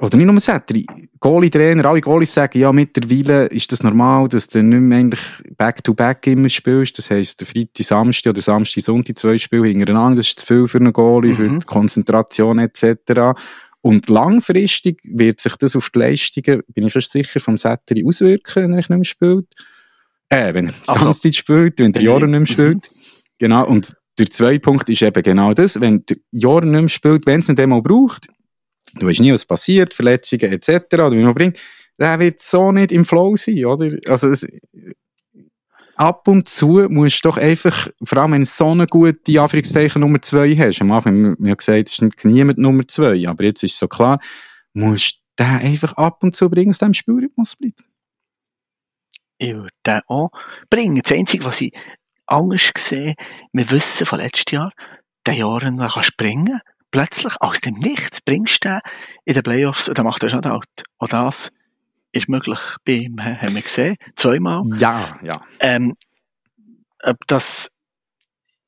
[0.00, 0.86] oder nicht nur Sätteri,
[1.20, 5.20] Goalie-Trainer, alle Goalies sagen, ja, mittlerweile ist das normal, dass du nicht mehr eigentlich
[5.56, 6.96] back-to-back immer spielst.
[6.98, 10.68] Das heisst, der Freitag, Samstag oder Samstag, Sonntag zwei Spiele hintereinander, das ist zu viel
[10.68, 11.60] für einen Goalie, für Mhm.
[11.60, 13.34] die Konzentration etc.
[13.82, 18.62] Und langfristig wird sich das auf die Leistungen, bin ich fast sicher, vom Sätteri auswirken,
[18.64, 19.46] wenn er nicht mehr spielt.
[20.28, 22.08] Äh, wenn er die Also- ganze Zeit spielt, wenn der Mhm.
[22.08, 22.90] Jahre nicht mehr spielt.
[23.38, 27.26] Genau, und der zweite Punkt ist eben genau das, wenn der Jahre nicht mehr spielt,
[27.26, 28.28] wenn es ihn dann mal braucht,
[28.94, 31.60] du weißt nie, was passiert, Verletzungen etc., oder wie man bringt,
[31.98, 33.96] der wird so nicht im Flow sein, oder?
[34.08, 34.46] Also, es,
[36.00, 40.00] ab und zu musst du doch einfach, vor allem wenn du so eine gute, Anführungszeichen,
[40.00, 43.62] Nummer zwei hast, am Anfang haben wir gesagt, es ist niemand Nummer zwei, aber jetzt
[43.62, 44.18] ist es so klar,
[44.72, 47.84] musst du den einfach ab und zu bringen, aus dem Spielrhythmus bleibt.
[49.36, 50.30] ich würde den auch
[50.70, 51.02] bringen.
[51.02, 51.72] Das Einzige, was ich
[52.26, 53.14] anders sehe,
[53.52, 54.72] wir wissen von letztes Jahr,
[55.26, 56.60] der Jahren der kann springen.
[56.90, 58.80] Plötzlich, aus dem Nichts, bringst du den
[59.24, 60.66] in den Playoffs und dann macht er schon out.
[60.98, 61.50] Und das
[62.12, 64.62] ist möglich bei ihm, he- haben wir gesehen, zweimal.
[64.76, 65.40] Ja, ja.
[65.60, 65.94] Ähm,
[67.04, 67.70] ob das,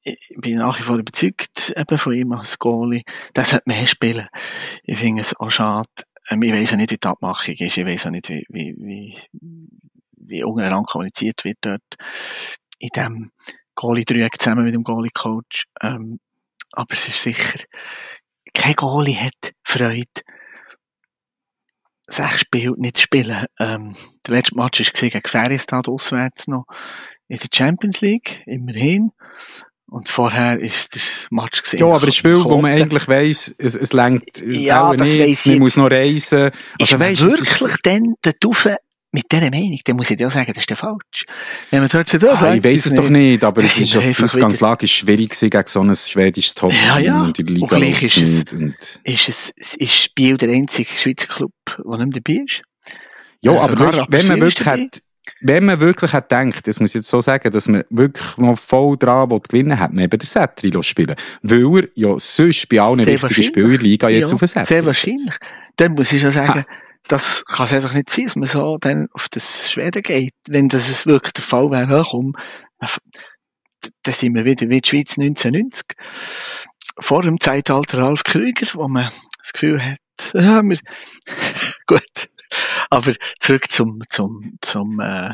[0.05, 3.03] ich bin nach wie vor überzeugt eben von ihm als Goalie,
[3.35, 4.29] der sollte mehr spielen.
[4.85, 5.89] Ich finde es auch schade.
[6.31, 7.77] Ähm, ich weiss ja nicht, wie die Abmachung ist.
[7.77, 9.19] Ich weiss auch nicht, wie, wie, wie,
[10.17, 11.83] wie untereinander kommuniziert wird dort
[12.79, 13.31] in dem
[13.75, 15.65] Goalie-Dreieck zusammen mit dem Goalie-Coach.
[15.83, 16.21] Ähm,
[16.73, 17.61] aber es ist sicher,
[18.55, 20.07] kein Goalie hat Freude,
[22.07, 23.47] sechs Spiele nicht zu spielen.
[23.59, 23.95] Ähm,
[24.27, 26.67] der letzte Match war gegen Färjestad auswärts noch
[27.29, 29.11] in der Champions League, immerhin.
[29.87, 31.81] Und vorher ist der Match gesehen.
[31.81, 35.47] Ja, aber ein Spiel, wo man eigentlich weiss, es, es längt Ja, das nicht, weiss
[35.47, 36.51] ich man muss noch reisen.
[36.79, 38.67] ist Also, weisst, es wirklich dann da drauf
[39.13, 39.79] mit dieser Meinung?
[39.85, 41.25] Dann muss ich dir auch sagen, das ist ja falsch.
[41.71, 43.97] Wenn man hört, so, das Ah, ich uns es doch nicht, aber Das es ist,
[43.97, 47.23] also, die Ausgangslage ist schwierig gegen so ein schwedisches top Ja, ja.
[47.23, 48.45] und in der Liga Und gleich ist es-.
[48.53, 52.63] Und, Ist es, ist Biel der einzige Schweizer Club, der nicht dabei ist?
[53.43, 55.03] ja, Also, aber weißt, wenn man ist wirklich hat,
[55.41, 58.59] wenn man wirklich hat gedacht, das muss ich jetzt so sagen, dass man wirklich noch
[58.59, 62.81] voll dran will gewinnen, hat man eben den Setri spielen Weil er ja sonst bei
[62.81, 63.47] allen Sehr wahrscheinlich.
[63.47, 65.35] Spielern der Liga jetzt Ja, auf den Setri Sehr wahrscheinlich.
[65.77, 66.65] Dann muss ich schon sagen,
[67.09, 70.35] das kann es einfach nicht sein, dass man so dann auf das Schweden geht.
[70.47, 72.35] Wenn das wirklich der Fall wäre, komm,
[74.03, 75.85] dann sind wir wieder wie die Schweiz 1990.
[76.99, 79.99] Vor dem Zeitalter Ralf Krüger, wo man das Gefühl hat,
[80.35, 80.79] ja, wir,
[81.87, 82.29] gut.
[82.91, 85.33] Aber zurück zum, zum, zum, äh.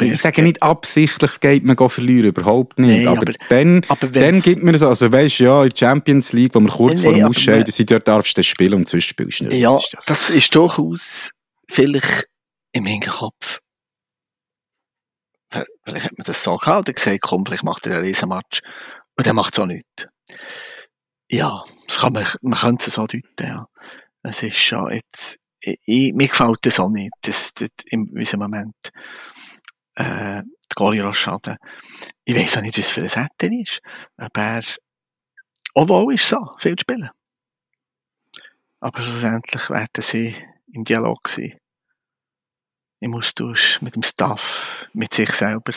[0.00, 2.98] Ich sage nicht absichtlich geht man verlieren, überhaupt nicht.
[3.04, 6.32] Nein, aber, aber- dann, aber dann gibt man so, also weisst ja, in der Champions
[6.32, 8.74] League, wo wir kurz Nein, vor dem Ausscheiden man- sind, dort darfst du das spielen
[8.74, 9.58] und sonst spielst du nicht.
[9.60, 10.06] Ja, Das ist das.
[10.06, 11.30] das ist durchaus
[11.68, 12.26] vielleicht
[12.72, 13.58] im Hinterkopf.
[15.84, 18.60] Vielleicht hat man das so gehabt oder gesagt, komm, vielleicht macht er einen Riesenmatch.
[19.16, 20.06] Und dann macht es auch nichts.
[21.30, 23.66] Ja, kann man, man könnte es so deuten, ja.
[24.22, 28.74] Es ist schon jetzt, ich, mir gefällt das auch nicht, das, das, in diesem Moment,
[29.96, 31.56] äh, die Rochade.
[32.24, 33.80] Ich weiß auch nicht, was für ein Setter ist.
[34.16, 34.62] Ob er,
[35.74, 37.10] obwohl ist so, viel zu spielen.
[38.80, 40.34] Aber schlussendlich werden sie
[40.72, 41.58] im Dialog sein.
[43.00, 45.72] Im Austausch mit dem Staff, mit sich selber.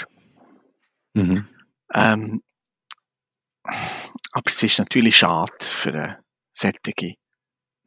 [1.13, 1.47] Mhm.
[1.93, 2.41] Ähm,
[4.31, 7.15] aber es ist natürlich schade für eine Sättige,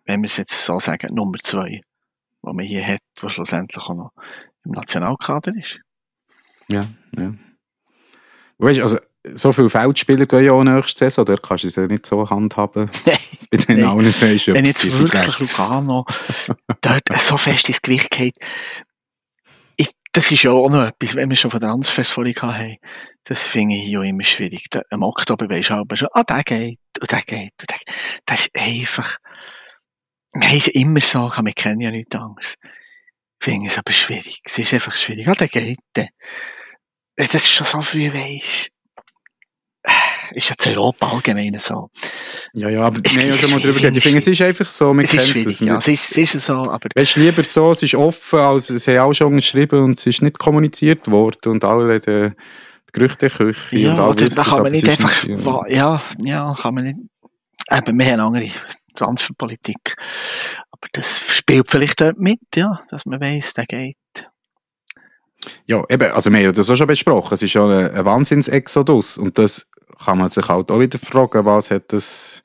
[0.05, 1.83] wenn wir es jetzt so sagen, Nummer zwei
[2.43, 4.13] die man hier hat, der schlussendlich auch noch
[4.65, 5.79] im Nationalkader ist.
[6.69, 7.35] Ja, ja.
[8.59, 8.99] Weißt, also,
[9.35, 12.29] so viele Feldspieler gehen ja auch nächste Saison, dort kannst du es ja nicht so
[12.29, 12.91] handhaben.
[13.51, 13.89] bei den Nein.
[13.89, 15.39] allen sagst, Wenn jetzt wirklich.
[15.39, 16.05] Lugano
[16.81, 18.37] dort so fest ins Gewicht geht,
[19.77, 22.77] ich, das ist ja auch noch etwas, wenn wir schon von Transfers vorhin haben,
[23.25, 24.67] das finde ich ja immer schwierig.
[24.71, 27.79] Da, Im Oktober weisst du aber schon, ah, der geht, und der geht, und der
[27.79, 27.95] geht.
[28.27, 29.19] Das ist einfach,
[30.35, 32.55] wir haben es immer so, wir kennen ja nichts anderes.
[33.41, 34.41] Ich finde es aber schwierig.
[34.45, 35.29] Es ist einfach schwierig.
[35.29, 36.09] Ah, der geht, der.
[37.19, 38.71] Das ist schon so früh weisst.
[40.33, 41.89] Ist jetzt Europa allgemein so.
[42.53, 43.97] Ja, ja, aber wir haben ja ist schon mal drüber geredet.
[43.97, 45.67] Ich finde, es ist einfach so, man Es ist kennt schwierig, das.
[45.67, 45.79] ja.
[45.79, 48.87] Es ist, es ist so, aber Weißt du, lieber so, es ist offen, als es
[48.89, 53.79] haben auch schon geschrieben und es ist nicht kommuniziert worden und alle die, die Gerüchteküche
[53.79, 54.35] Ja, und all oder das.
[54.35, 55.45] da kann man nicht einfach, ja.
[55.45, 56.97] wa- ja, ja, kann man nicht,
[57.71, 58.49] eben, wir haben eine andere
[58.95, 59.95] Transferpolitik.
[60.71, 63.97] Aber das spielt vielleicht dort mit, ja, dass man weiss, der geht.
[65.67, 67.35] Ja, eben, also wir haben das auch schon besprochen.
[67.35, 69.67] Es ist schon ein, ein Wahnsinns-Exodus und das
[70.05, 72.43] kann man sich halt auch wieder fragen, was hat das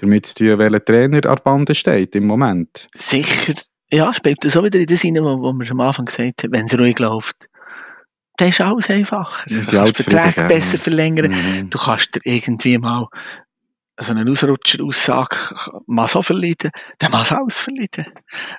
[0.00, 2.88] damit zu tun, welcher Trainer an der Bande steht im Moment.
[2.94, 3.54] Sicher,
[3.92, 6.52] ja, spielt das auch wieder in das hinein, wo, wo wir am Anfang gesagt haben,
[6.52, 7.36] wenn es ruhig läuft,
[8.36, 9.50] dann ist alles einfacher.
[9.50, 10.82] Ja, Du kannst Verträge zufrieden, besser ja.
[10.82, 11.30] verlängern.
[11.30, 11.70] Mhm.
[11.70, 13.08] Du kannst dir irgendwie mal
[13.98, 15.36] so eine Ausrutscher-Aussage
[15.86, 18.06] mal so verleiden, dann mal es alles verleiden.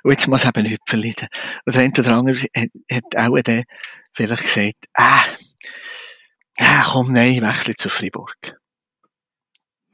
[0.02, 1.28] Und jetzt muss eben nicht verleiden.
[1.64, 3.62] Und der eine oder andere hat, hat auch dann
[4.12, 5.22] vielleicht gesagt, ah,
[6.58, 8.58] ja, komm, nein, ich wechsle zu Freiburg.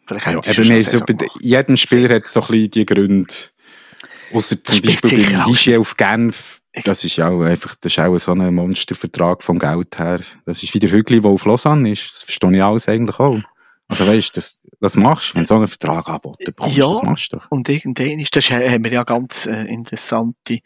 [0.06, 3.34] Vielleicht Ja, eben, Saison so, bei jedem Spieler hat so ein bisschen die Gründe.
[4.32, 6.60] Ausser zum Beispiel beim auch Hischi auf Genf.
[6.84, 10.20] Das ist ja auch einfach, das ist auch so ein Monstervertrag vom Geld her.
[10.44, 12.10] Das ist wie der Hügli, der auf Lausanne ist.
[12.10, 13.40] Das verstehe ich alles eigentlich auch.
[13.88, 16.88] Also weißt, das, das machst du, wenn du so einen Vertrag angeboten bekommst, Ja.
[16.88, 17.50] das machst du doch.
[17.50, 20.60] Und irgendwann ist, das haben wir ja ganz äh, interessante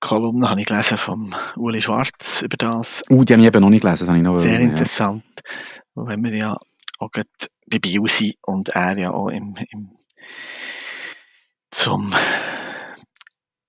[0.00, 3.02] Kolumne, habe ich gelesen, vom Uli Schwarz über das.
[3.10, 4.68] Uh, die habe ich eben noch nicht gelesen, das habe ich noch Sehr wollen, ja.
[4.68, 5.24] interessant.
[5.94, 6.56] Und wenn wir ja
[6.98, 9.90] auch bei Bio sind und er ja auch im, im
[11.70, 12.14] zum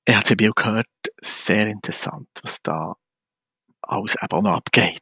[0.06, 0.88] EHC Bio gehört,
[1.22, 2.96] sehr interessant, was da
[3.82, 5.02] alles eben auch noch abgeht.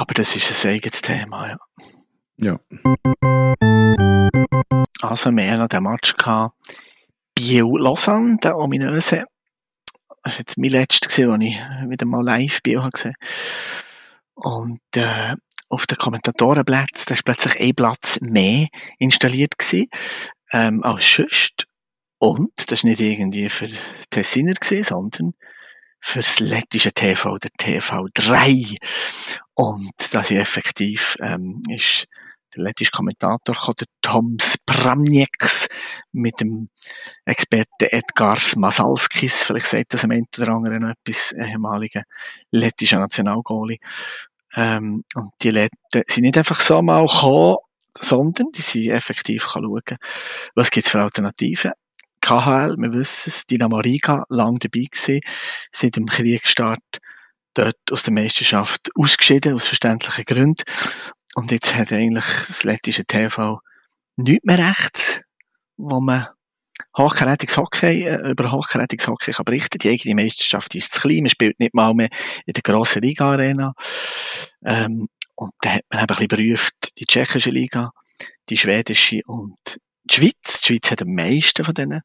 [0.00, 1.56] Aber das ist ein eigenes Thema, ja.
[2.38, 2.58] Ja.
[5.02, 6.56] Also, wir noch den Match gehabt.
[7.34, 9.24] Biel-Lausanne, der ominöse.
[10.22, 11.54] Das war jetzt mein letzter, wo ich
[11.90, 13.14] wieder mal live Biel habe gesehen
[14.32, 15.34] Und äh,
[15.68, 19.88] auf den Kommentatorenplätzen, da ist plötzlich ein Platz mehr installiert gewesen,
[20.54, 21.66] ähm, als sonst.
[22.18, 23.68] Und das war nicht irgendwie für
[24.08, 25.34] Tessiner gewesen, sondern
[26.00, 28.78] für das lettische TV, der TV3.
[29.60, 32.06] Und das ist effektiv, ähm, ist
[32.56, 35.68] der lettische Kommentator, der Tom Spramnieks,
[36.12, 36.70] mit dem
[37.26, 42.04] Experten Edgars Masalskis, vielleicht sagt das am einen oder anderen etwas, ehemaliger
[42.50, 43.76] lettischer Nationalgoalie.
[44.56, 47.58] Ähm, und die Letten sind nicht einfach so mal gekommen,
[47.98, 49.82] sondern die sind effektiv schauen,
[50.54, 51.72] was gibt's für Alternativen.
[52.22, 55.20] KHL, wir wissen es, Dynamo Riga, lang dabei gewesen,
[55.70, 57.00] seit dem Kriegsstart
[57.54, 60.64] dort aus der Meisterschaft ausgeschieden, aus verständlichen Gründen.
[61.34, 63.60] Und jetzt hat eigentlich das lettische TV
[64.16, 65.22] nichts mehr recht,
[65.76, 66.26] wo man
[66.96, 69.78] hochkarätiges Hockey, äh, über hochkarätiges Hockey kann berichten.
[69.78, 72.08] Die eigene Meisterschaft ist zu klein, man spielt nicht mal mehr
[72.46, 73.74] in der grossen Liga-Arena.
[74.64, 77.92] Ähm, und da hat man eben ein bisschen berufen, die tschechische Liga,
[78.48, 79.56] die schwedische und
[80.04, 80.60] die Schweiz.
[80.60, 82.00] Die Schweiz hat am meisten von diesen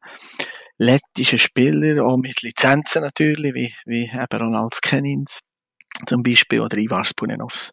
[0.77, 5.41] lettischen Spielern, auch mit Lizenzen natürlich, wie, wie eben Ronalds Kenins
[6.05, 7.71] zum Beispiel oder Ivar Spunenovs.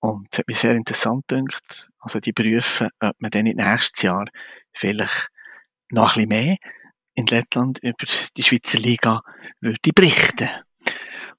[0.00, 1.88] Und es hat mich sehr interessant gedacht.
[1.98, 4.26] Also die prüfen, ob man dann nächstes Jahr
[4.72, 5.28] vielleicht
[5.90, 6.56] noch ein bisschen mehr
[7.14, 8.06] in Lettland über
[8.36, 9.20] die Schweizer Liga
[9.60, 10.48] würde berichten.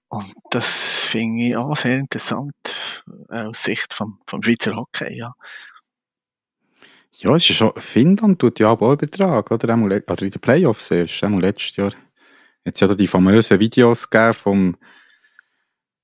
[0.07, 2.55] Und das finde ich auch sehr interessant
[3.29, 5.33] äh, aus Sicht vom, vom Schweizer Hockey, ja.
[7.17, 9.69] Ja, es ist schon, Finnland tut ja auch übertragen, oder?
[9.73, 11.91] Einmal, oder in den Playoffs erst, einmal letztes Jahr.
[12.65, 14.77] Jetzt ja da die famösen Videos gegeben vom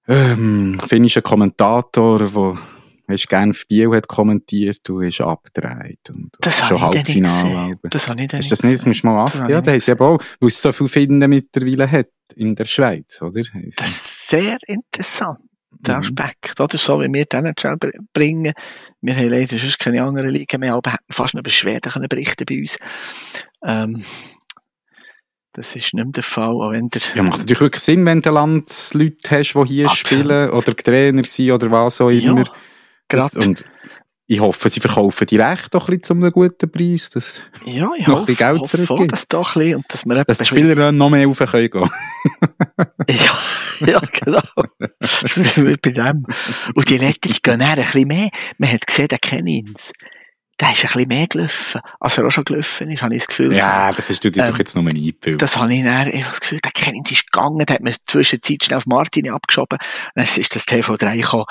[0.07, 2.57] ähm, finnischen Kommentator, der
[3.07, 6.09] weißt, Genf Biel hat kommentiert, du hast abgedreht.
[6.09, 7.79] Und Das schon habe ich dann nicht Halbfinale.
[7.83, 9.51] Das habe ich dann Ist das nicht, das musst du mal Das achten.
[9.51, 13.21] Ja, da sie eben auch, weil es so viele Finnen mittlerweile hat in der Schweiz,
[13.21, 13.41] oder?
[13.41, 15.39] Das ist sehr interessant,
[15.87, 15.97] der.
[15.97, 16.59] Aspekt.
[16.59, 18.53] Oder so, wie wir den NHL br- bringen.
[19.01, 22.59] Wir haben leider sonst keine andere Liga mehr, aber hätten fast noch können berichten bei
[22.59, 22.77] uns.
[23.65, 24.03] Ähm,
[25.53, 28.21] das ist nicht mehr der Fall, auch wenn der, Ja, macht natürlich wirklich Sinn, wenn
[28.21, 29.97] du Landsleute hast, die hier Absolut.
[30.23, 32.45] spielen oder Trainer sind oder was auch Ja, immer.
[33.09, 33.65] gerade, Das, und
[34.33, 37.89] ich hoffe, sie verkaufen die Rechte doch ein bisschen zu einem guten Preis, dass Ja,
[37.97, 39.11] ich noch ein hoffe, bisschen Geld hoffe zurückgibt.
[39.11, 41.89] dass da ein bisschen, und dass wir dass die Spieler noch mehr rauf können gehen.
[43.09, 44.41] Ja, ja, genau.
[45.81, 46.25] Bei dem.
[46.75, 48.29] Und die Leute, die gehen dann ein bisschen mehr.
[48.57, 49.91] Man hat gesehen, der Kennins,
[50.59, 53.27] der ist ein bisschen mehr gelaufen, als er auch schon gelaufen ist, habe ich das
[53.27, 53.53] Gefühl.
[53.53, 55.41] Ja, das hast du dir Ähm, doch jetzt noch mal eingebildet.
[55.41, 57.95] Das habe ich dann einfach das Gefühl, der Kennins ist gegangen, der hat mir in
[57.95, 59.77] der Zwischenzeit schnell auf Martin abgeschoben.
[60.15, 61.45] Dann ist das TV3 gekommen.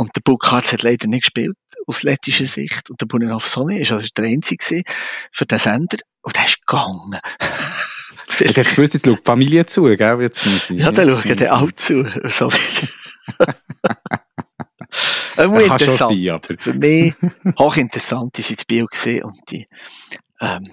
[0.00, 2.88] Und der Burkhardt hat leider nicht gespielt, aus lettischer Sicht.
[2.88, 4.82] Und der Bunenhof Sonne ist also der Einzige
[5.30, 5.98] für den Sender.
[6.22, 7.20] Und der ist gegangen.
[8.40, 10.22] Und hast gewusst, jetzt schaut die Familie zu, gell?
[10.22, 10.80] Jetzt muss ich.
[10.80, 11.50] Ja, jetzt muss die ich.
[11.50, 12.04] auch zu.
[12.30, 12.48] So.
[15.36, 16.54] Immer Kann schon sein, aber.
[16.58, 17.14] Für mich
[17.58, 19.68] hochinteressant, die sind ins Bild gesehen und die
[20.40, 20.66] ähm,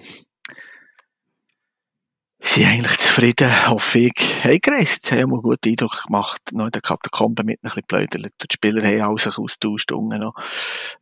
[2.40, 5.10] sind eigentlich zufrieden, hoffe ich, heimgereist.
[5.10, 8.32] Haben einen guten Eindruck gemacht, noch in den Katakomben mit ein bisschen plaudert.
[8.42, 10.34] Die Spieler haben auch sich austauscht unten noch.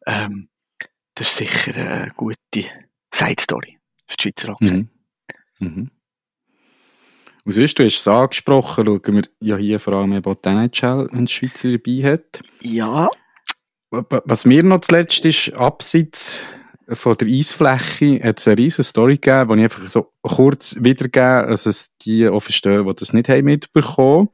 [0.07, 0.49] Ähm,
[1.15, 2.39] das ist sicher eine gute
[3.15, 4.73] Side-Story für die Schweizer Hockey.
[4.73, 4.89] Mhm.
[5.59, 5.91] Mhm.
[7.45, 11.09] Und sonst, du hast es angesprochen, schauen wir ja hier vor allem eben die NHL,
[11.13, 12.41] wenn die Schweizer dabei hat.
[12.61, 13.09] Ja,
[13.91, 16.45] Was mir noch zuletzt ist, abseits
[16.89, 21.47] von der Eisfläche, hat es eine riesen Story gegeben, die ich einfach so kurz wiedergebe,
[21.49, 24.29] dass es die auch verstehen, die das nicht haben mitbekommen.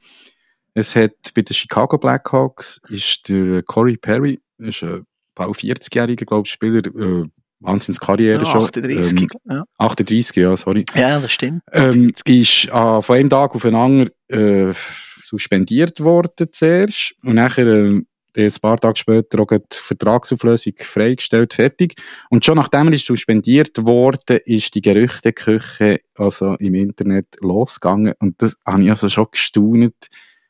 [0.75, 6.47] Es hat bei den Chicago Blackhawks ist der Corey Perry, ist ein bald 40-jähriger, glaube
[6.47, 7.29] ich, Spieler, äh,
[7.61, 8.65] Wahnsinnskarriere ja schon.
[8.65, 9.21] 38.
[9.21, 9.65] Ähm, ja.
[9.79, 10.85] 38, ja, sorry.
[10.95, 11.63] ja, das stimmt.
[11.73, 14.75] Ähm, ist äh, von einem Tag auf den anderen äh,
[15.23, 18.03] suspendiert worden zuerst und nachher äh,
[18.37, 21.95] ein paar Tage später auch die Vertragsauflösung freigestellt, fertig.
[22.31, 28.57] Und schon nachdem er suspendiert worden, ist die Gerüchteküche also im Internet losgegangen und das
[28.67, 30.09] habe ich also schon gestaunt,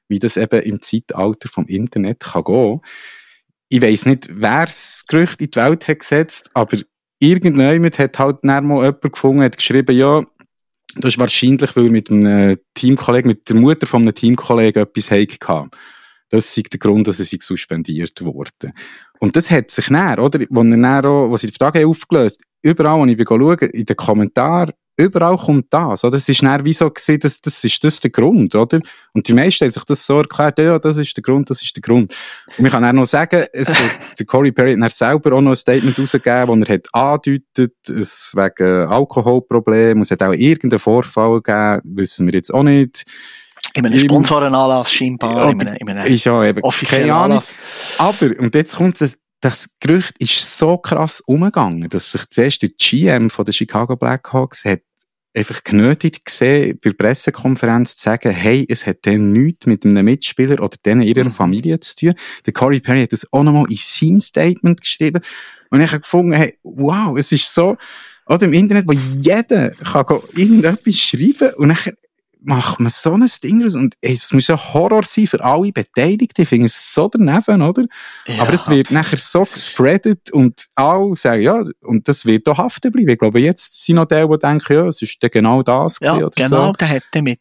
[0.09, 2.81] wie das eben im Zeitalter vom Internet kann gehen.
[3.69, 6.77] Ich weiss nicht, wer das Gerücht in die Welt hat gesetzt, aber
[7.19, 10.23] irgendjemand hat halt dann mal jemand gefunden, hat geschrieben, ja,
[10.97, 15.71] das ist wahrscheinlich, weil mit einem Teamkollegen, mit der Mutter von einem Teamkollegen etwas hatte.
[16.33, 18.73] Das ist der Grund, dass er sich suspendiert wurde.
[19.21, 20.41] Und das hat sich näher, oder?
[20.49, 23.97] Wo, er dann auch, wo sie die Frage aufgelöst überall, wo ich schaue, in den
[23.97, 26.17] Kommentaren, überall kommt das, oder?
[26.17, 28.81] Es ist näher wie so gesehen, dass das ist das der Grund, oder?
[29.13, 31.75] Und die meisten haben sich das so erklärt, ja, das ist der Grund, das ist
[31.77, 32.15] der Grund.
[32.57, 35.51] Und ich kann auch noch sagen, es, hat- der Corey Perry hat selber auch noch
[35.53, 41.43] ein Statement rausgegeben, wo er hat angedeutet, es wegen Alkoholproblemen, es hat auch irgendeinen Vorfall
[41.43, 43.05] gegeben, wissen wir jetzt auch nicht.
[43.75, 47.11] In einem Sponsorenanlass scheinbar, in einem, in einem Ist ja eben offiziellen.
[47.11, 47.55] Anlass.
[47.99, 52.71] Aber, und jetzt kommt das, das Gerücht ist so krass umgegangen, dass sich zuerst der
[52.71, 54.81] GM von der Chicago Blackhawks hat
[55.35, 60.05] einfach genötigt gesehen, bei der Pressekonferenz zu sagen, hey, es hat dann nichts mit einem
[60.05, 61.33] Mitspieler oder denen ihrer Mhm.
[61.33, 62.15] Familie zu tun.
[62.45, 65.23] Der Corey Perry hat das auch nochmal in seinem Statement geschrieben.
[65.71, 67.79] Und ich habe gefunden, hey, wow, es ist so,
[68.27, 70.05] oder im Internet, wo jeder kann
[70.37, 71.95] irgendetwas schreiben und dann
[72.45, 73.77] macht man so ein Ding raus.
[73.77, 76.43] Und ey, es muss ein Horror sein für alle Beteiligten.
[76.43, 77.85] Ich finde es so daneben, oder?
[78.27, 78.43] Ja.
[78.43, 82.93] Aber es wird nachher so gespreadet und alle sagen, ja, und das wird auch haften
[82.93, 83.11] bleiben.
[83.11, 86.25] Ich glaube, jetzt sind noch die, die denken, ja, es ist genau das Ja, gewesen
[86.25, 86.73] oder genau, so.
[86.73, 87.41] der hat damit,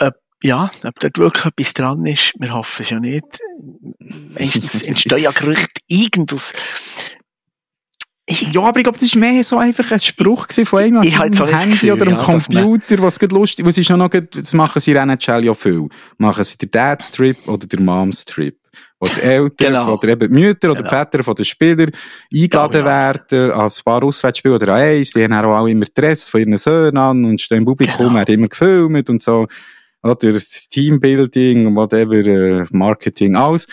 [0.00, 3.38] ob, ja, ob dort wirklich etwas dran ist, wir hoffen es ja nicht.
[4.38, 6.52] Meistens entstehen ja Gerüchte, irgendwas.
[8.30, 11.14] Ich, Ja, aber ich glaube, das war mehr so einfach ein Spruch von einem Ich
[11.16, 13.88] am auch nicht das Handy Gefühl, oder am ja, Computer, was gerade lustig, was ist
[13.96, 15.88] noch, gerade- das machen sie in NHL ja viel.
[16.18, 18.56] Machen sie den Dad-Strip oder den Mom-Strip.
[19.00, 19.94] Wo die Eltern Genau.
[19.94, 21.04] oder eben die Mütter oder die Genau.
[21.04, 21.90] Väter von den Spielern
[22.34, 22.84] eingeladen ja.
[22.86, 25.12] werden, als paar Auswärtsspiele oder an eins.
[25.12, 28.18] Die haben auch immer Dress von ihren Söhnen an und stehen im Publikum, Genau.
[28.28, 29.46] immer gefilmt und so.
[30.02, 30.16] Oder
[30.68, 33.66] Teambuilding, whatever, äh, Marketing, alles.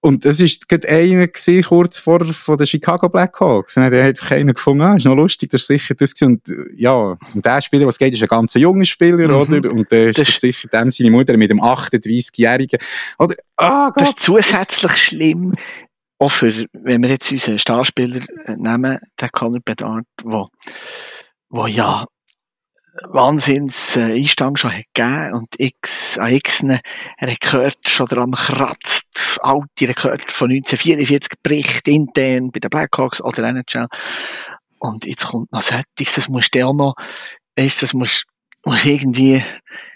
[0.00, 3.76] Und es ist gerade einer gewesen, kurz vor von den Chicago Blackhawks.
[3.76, 6.34] Und dann hat einfach einer gefunden, ah, ist noch lustig, das ist sicher das gewesen.
[6.44, 9.34] Und, äh, ja, und der Spieler, was geht, ist ein ganz junger Spieler, Mhm.
[9.34, 9.72] oder?
[9.72, 12.78] Und der ist Das- das sicher dem seine Mutter mit dem 38-Jährigen.
[13.18, 14.08] Oder, ah, das Gott.
[14.18, 15.54] ist zusätzlich schlimm,
[16.20, 20.48] auch für, wenn wir jetzt unseren Starspieler äh, nehmen, den Conor Bedard, wo,
[21.48, 22.06] wo ja
[23.04, 26.64] Wahnsinns äh, Einstand schon hat gegeben und x, an x,
[27.40, 33.86] gehört, schon daran kratzt, alte Rekord von 1944 bricht intern bei den Blackhawks oder NHL.
[34.78, 36.94] Und jetzt kommt noch solches, das musst du auch noch,
[37.56, 38.24] weißt, das musst,
[38.64, 39.42] musst irgendwie,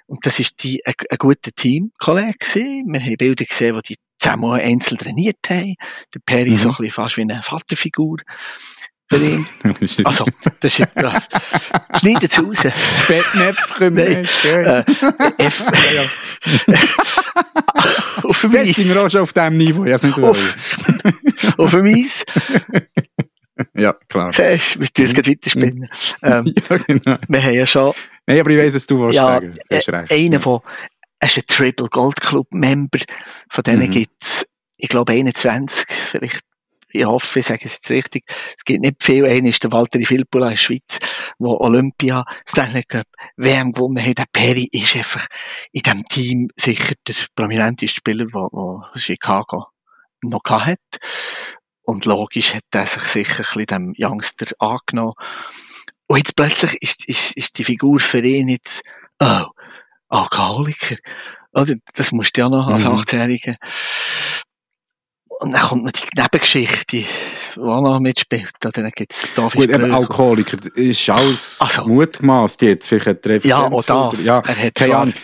[0.06, 2.84] und das ist die, ein, ein guter Teamkollege gewesen.
[2.92, 5.74] Wir haben Bilder gesehen, wo die zusammen einzeln trainiert haben.
[6.14, 6.56] Der Perry Mhm.
[6.56, 8.18] so ein bisschen fast wie eine Vaterfigur
[9.12, 10.24] jetzt Also,
[10.60, 11.10] das ist jetzt, äh,
[12.00, 12.58] schneid es raus.
[13.06, 14.24] Fettnäpfchen, Nein.
[14.26, 14.64] schön.
[14.66, 14.84] Äh,
[15.38, 15.64] F
[18.24, 19.02] auf dem Jetzt sind wir Eis.
[19.04, 19.84] auch schon auf diesem Niveau.
[19.84, 20.56] Ja, nicht Auf,
[21.58, 22.24] auf dem Eis.
[23.74, 24.32] ja, klar.
[24.32, 25.88] Siehst du, wir tun es gleich weiterspinnen.
[26.22, 27.16] Ähm, ja, genau.
[27.28, 27.92] wir haben ja schon
[28.26, 29.54] Nein, aber ich weiss, was du willst ja, sagen.
[29.68, 30.12] Du hast äh, recht.
[30.12, 30.60] einer von,
[31.18, 33.00] er ist ein Triple Gold Club Member.
[33.50, 33.90] Von denen Mhm.
[33.90, 34.46] gibt's,
[34.78, 36.40] ich glaube, 21, vielleicht,
[36.92, 38.24] ich hoffe, ich sage es jetzt richtig.
[38.56, 39.24] Es gibt nicht viel.
[39.26, 40.98] Einer ist der Walter Filppula in der Schweiz,
[41.38, 44.18] der Olympia, Stanley Cup, WM gewonnen hat.
[44.18, 45.26] Der Perry ist einfach
[45.72, 49.66] in diesem Team sicher der prominenteste Spieler, den Chicago
[50.22, 50.78] noch hat.
[51.84, 55.14] Und logisch hat er sich sicher ein bisschen dem Youngster angenommen.
[56.06, 58.82] Und jetzt plötzlich ist, ist, ist die Figur für ihn jetzt,
[59.20, 59.46] oh,
[60.08, 60.96] Alkoholiker.
[61.54, 61.74] Oder?
[61.94, 62.90] Das musst du ja noch als Mhm.
[62.96, 63.56] 18-Jähriger.
[65.42, 67.06] Und dann kommt noch die Nebengeschichte, die
[67.60, 68.50] auch noch mitspielt.
[68.64, 69.94] Oder dann gibt's David Gut, eben Brögel.
[69.94, 72.88] Alkoholiker, ist alles Also- mutmaßt jetzt.
[72.88, 74.24] Vielleicht hat er Ja, auch das.
[74.24, 75.14] Ja, er hat keine Ahnung.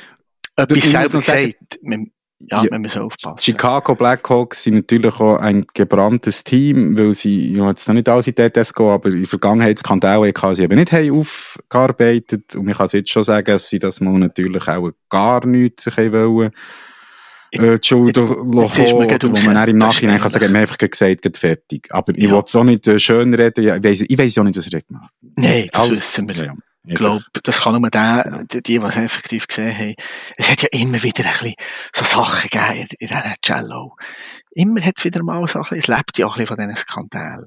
[0.56, 1.78] etwas Ich muss selber sagen- gesagt.
[1.82, 1.98] Wir,
[2.40, 2.70] ja, Ja.
[2.70, 3.38] wir müssen aufpassen.
[3.38, 8.22] Chicago Blackhawks sind natürlich auch ein gebranntes Team, weil sie, ja, jetzt noch nicht alle
[8.24, 12.56] in DTS gehen, aber in der Vergangenheit Skandale hatten sie eben nicht haben aufgearbeitet.
[12.56, 15.84] Und man kann es jetzt schon sagen, dass sie das mal natürlich auch gar nichts
[15.84, 16.50] sich wollen.
[17.52, 21.36] Äh, die man lassen, wo man dann im Nachhinein kann sagen, haben einfach gesagt, geht
[21.38, 21.88] fertig.
[21.90, 22.30] Aber ich Ja.
[22.32, 24.66] will es auch nicht äh, schön reden, ja, ich weiss, ich weiss auch nicht, was
[24.66, 25.12] er hat gemacht.
[25.36, 26.44] Nein, das Alles- wissen wir.
[26.44, 26.54] ja.
[26.90, 29.94] Ich glaube, das kann nur der, die, die es effektiv gesehen haben.
[30.38, 31.54] Es hat ja immer wieder ein bisschen
[31.94, 33.94] so Sachen gegeben in, in dieser Cello.
[34.52, 36.56] Immer hat es wieder mal so ein bisschen, es lebt ja auch ein bisschen von
[36.56, 37.46] diesen Skandalen.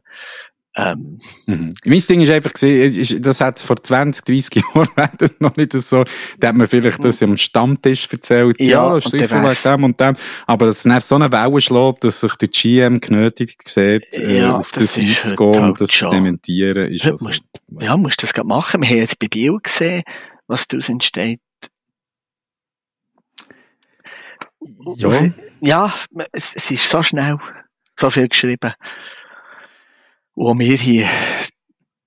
[0.74, 1.17] Ähm,
[1.47, 1.74] Mhm.
[1.84, 6.05] Mein Ding ist einfach das hat vor 20, 30 Jahren das noch nicht so,
[6.39, 10.15] da hat man vielleicht das am Stammtisch erzählt, ja, Ja, wegen wär's- dem und dem,
[10.47, 14.39] aber dass es dann so eine Welle schlägt, dass sich der GM genötigt sieht, äh,
[14.39, 17.43] Ja, auf das das ist einzugehen heute und halt das zu dementieren, ist also, musst-
[17.82, 18.82] ja, musst du das gerade machen.
[18.82, 20.03] Wir haben jetzt bei Bio gesehen,
[20.47, 21.41] was daraus entsteht.
[24.97, 25.09] ja,
[25.61, 25.93] Ja,
[26.32, 27.38] es, es ist so schnell,
[27.99, 28.72] so viel geschrieben.
[30.42, 31.08] Auch wir hier,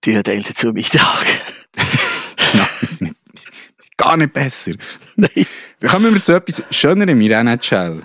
[0.04, 1.38] die Teil dazu beitragen.
[2.54, 3.50] ja, ist nicht, ist
[3.96, 4.72] gar nicht besser.
[5.16, 5.46] Nein.
[5.78, 8.02] Dann kommen wir zu etwas Schönerem in der NHL.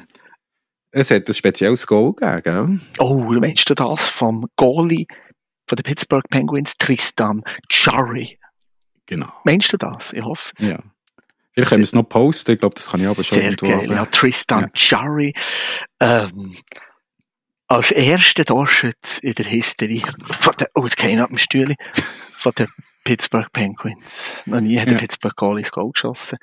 [0.92, 2.80] Es hat ein spezielles Goal gegeben, gell?
[3.00, 5.08] Oh, meinst du das vom Goalie
[5.68, 8.38] von den Pittsburgh Penguins, Tristan Jarry?
[9.08, 9.34] Genau.
[9.46, 10.14] Meinst du das?
[10.14, 10.68] Ich hoffe es.
[10.68, 10.80] Ja.
[11.54, 13.80] Vielleicht können wir es noch posten, ich glaube, das kann ich aber schon Sehr irgendwo
[13.80, 13.92] geil.
[13.92, 15.34] Ja, Tristan Jarry.
[16.00, 16.56] Ähm,
[17.70, 20.04] als erster Torschütz in der History
[20.42, 21.76] von der, oh, jetzt ab dem Stühle,
[22.32, 22.68] von den
[23.04, 24.34] Pittsburgh Penguins.
[24.46, 25.00] Noch nie hat der Ja.
[25.00, 26.38] Pittsburgh Goalie das Goal geschossen.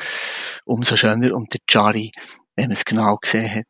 [0.64, 1.34] Umso schöner.
[1.34, 2.10] Und der Jarry,
[2.54, 3.64] wenn man es genau gesehen hat,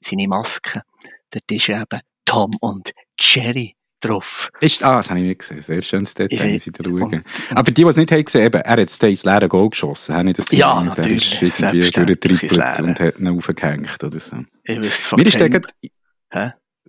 [0.00, 0.82] seine Maske,
[1.30, 2.90] dort ist eben Tom und
[3.20, 4.50] Jerry drauf.
[4.60, 5.62] Ist, ah, das habe ich nicht gesehen.
[5.62, 7.22] Sehr schönes Detail, muss ich da schauen.
[7.54, 10.14] Aber die, die es nicht haben gesehen, eben, er hat jetzt ins leere Goal geschossen.
[10.14, 10.86] Habe ich das Ja, gesehen?
[10.88, 11.38] natürlich.
[11.38, 14.36] Der ist irgendwie ins durchgetrippelt und hat ihn aufgehängt oder so.
[14.64, 15.74] Ich wüsste Mir ist, der grad,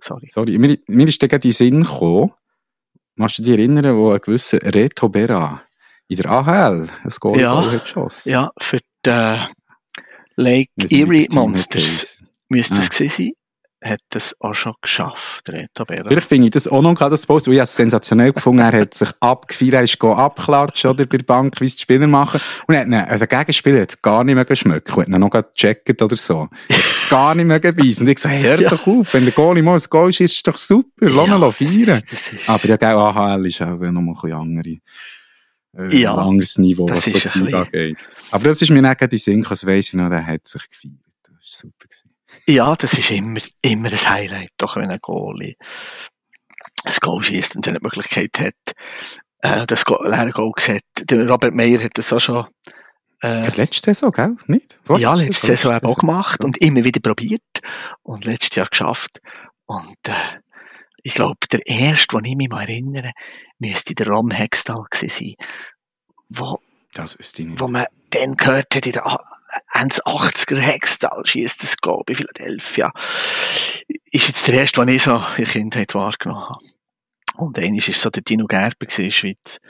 [0.02, 0.28] Sorry.
[0.30, 2.32] sorry, mir, mir ist gerade in den Sinn gekommen,
[3.18, 5.62] Machst du dich erinnern, wo ein gewisser Reto Berra
[6.08, 7.64] in der AHL ein Goal Ja.
[7.72, 8.28] hat geschossen?
[8.30, 9.38] Ja, für die äh,
[10.36, 12.18] Lake Erie das Monsters
[12.50, 12.78] müsste Ah.
[12.80, 13.32] es gewesen sein.
[13.86, 16.08] Hat das auch schon geschafft, Reto Berra.
[16.08, 18.94] Vielleicht finde ich das auch noch das Post, weil ich es sensationell gefunden Er hat
[18.94, 22.40] sich abgefeiert, er ist go abklatschen, oder, bei der Bank, wie es die Spieler machen.
[22.66, 24.92] Und er hat ihn, also der Gegenspieler hat es gar nicht mehr schmecken.
[24.96, 26.48] Er hat ihn noch gecheckt oder so.
[26.68, 28.02] Er hat es gar nicht mehr beißen.
[28.04, 28.70] Und ich gesagt, hör Ja.
[28.70, 31.50] doch auf, wenn der Goalie mal ein Goal schießt, ist doch super, lass ihn Ja,
[31.86, 32.02] feiern.
[32.10, 34.68] Das ist, Aber ja, gell, AHL ist auch noch mal ein bisschen andere,
[35.76, 37.96] äh, Ja, ein anderes Niveau, das was so ist ein Zeug angeht.
[38.32, 40.46] Aber das ist mir nicht in den Sinn gekommen, das weiss ich noch, der hat
[40.46, 40.94] sich gefeiert.
[41.22, 41.86] Das war super.
[41.88, 42.10] Gewesen.
[42.46, 45.54] Ja, das ist immer, immer ein Highlight, doch wenn ein Goalie
[46.84, 48.54] ein Goal schießt und dann die Möglichkeit hat,
[49.42, 50.82] äh, das leere Goal sieht.
[51.12, 52.46] Robert Meyer hat das auch schon
[53.22, 54.36] äh, letzte Saison, gell?
[54.46, 54.78] Nicht?
[54.98, 56.00] Ja, letzte Saison eben auch Saison.
[56.00, 57.42] gemacht und immer wieder probiert
[58.02, 59.20] und letztes Jahr geschafft.
[59.64, 60.12] Und äh,
[61.02, 63.12] ich glaube, der erste, den ich mich mal erinnere,
[63.58, 65.34] müsste der Ron Hextall gewesen sein,
[66.28, 66.58] wo,
[66.92, 67.60] Das wüsste ich nicht.
[67.60, 69.06] wo man dann gehört hat, in der
[69.72, 72.92] A- Ende 80er Hextall schießt das Goal bei Philadelphia.
[74.06, 76.64] Ist jetzt der erste, den ich so in der Kindheit wahrgenommen habe.
[77.36, 79.60] Und einer ist so der Dino Gerber gewesen Schweiz,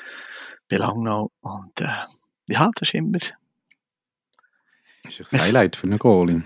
[0.68, 1.30] bei Langnau.
[1.41, 2.05] Und äh,
[2.49, 3.18] ja, das ist immer
[5.03, 6.43] Das ist ein Highlight für einen Goalie.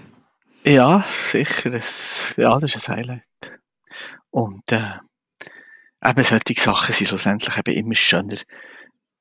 [0.64, 1.72] Ja, sicher.
[1.74, 3.22] Es, ja, das ist ein Highlight.
[4.30, 4.92] Und äh,
[6.04, 8.36] eben solche Sachen sind schlussendlich eben immer schöner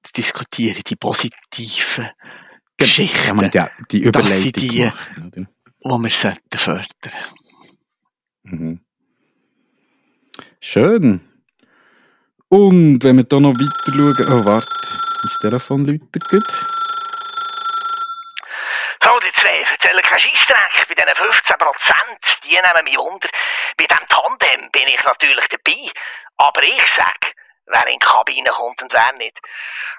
[0.03, 2.09] zu diskutieren, die positiven
[2.79, 5.47] Geschichten, man hat ja die Überleitung sie die- gemacht, die
[6.03, 7.13] wir sollten fördern.
[8.43, 8.81] Mhm.
[10.61, 11.21] Schön.
[12.49, 13.91] Und wenn wir da noch weiter
[14.25, 14.67] schauen, oh warte,
[15.21, 16.65] das Telefon läutet gut.
[19.01, 20.87] Saudi, anderen zwei erzählen keinen Scheissdreck.
[20.89, 23.29] Bei diesen 15 Prozent, die nehmen mich wunder.
[23.77, 25.91] Bei diesem Tandem bin ich natürlich dabei.
[26.37, 27.33] Aber ich sag,
[27.69, 29.39] wer in die Kabine kommt und wer nicht.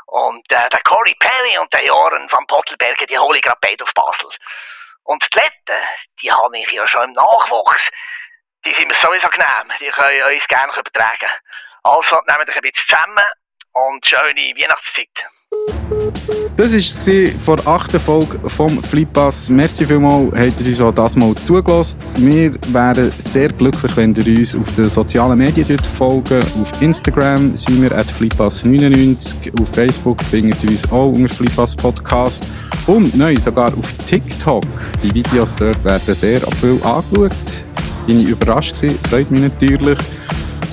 [0.07, 3.85] Und äh, der Corey Perry und der Joran van Pottelberger, die hole ich gerade beide
[3.85, 4.31] auf Basel.
[5.05, 5.87] Und die Letten,
[6.21, 7.91] die habe ich ja schon im Nachwuchs.
[8.65, 9.73] Die sind mir sowieso genehm.
[9.81, 11.31] Die können uns gerne übertragen.
[11.83, 13.25] Also, nehmt euch ein bisschen zusammen
[13.73, 15.09] und schöne Weihnachtszeit.
[16.57, 19.49] Das war vor der achten Folge vom Flippass.
[19.49, 21.99] Merci vielmals, habt ihr uns auch das mal zugelassen.
[22.19, 26.41] Wir wären sehr glücklich, wenn ihr uns auf den sozialen Medien folgen.
[26.41, 29.61] Auf Instagram sind wir at flippass99.
[29.61, 32.47] Auf Facebook findet ihr uns auch unter Flippass Podcast.
[32.87, 34.65] Und neu sogar auf TikTok.
[35.03, 37.31] Die Videos dort werden sehr viel angeschaut.
[38.07, 39.99] Bin ich überrascht gewesen, freut mich natürlich.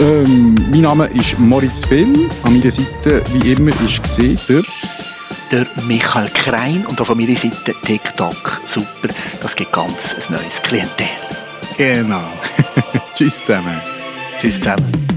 [0.00, 2.28] Ähm, mein Name ist Moritz Bill.
[2.42, 4.62] An meiner Seite, wie immer, ist gesehen der
[5.52, 8.60] der Michael Krein und auch von meiner Seite TikTok.
[8.64, 9.06] Super,
[9.40, 11.06] das gibt ganz ein neues Klientel.
[11.78, 12.28] Genau.
[13.16, 13.80] Tschüss zusammen.
[14.40, 15.15] Tschüss zusammen.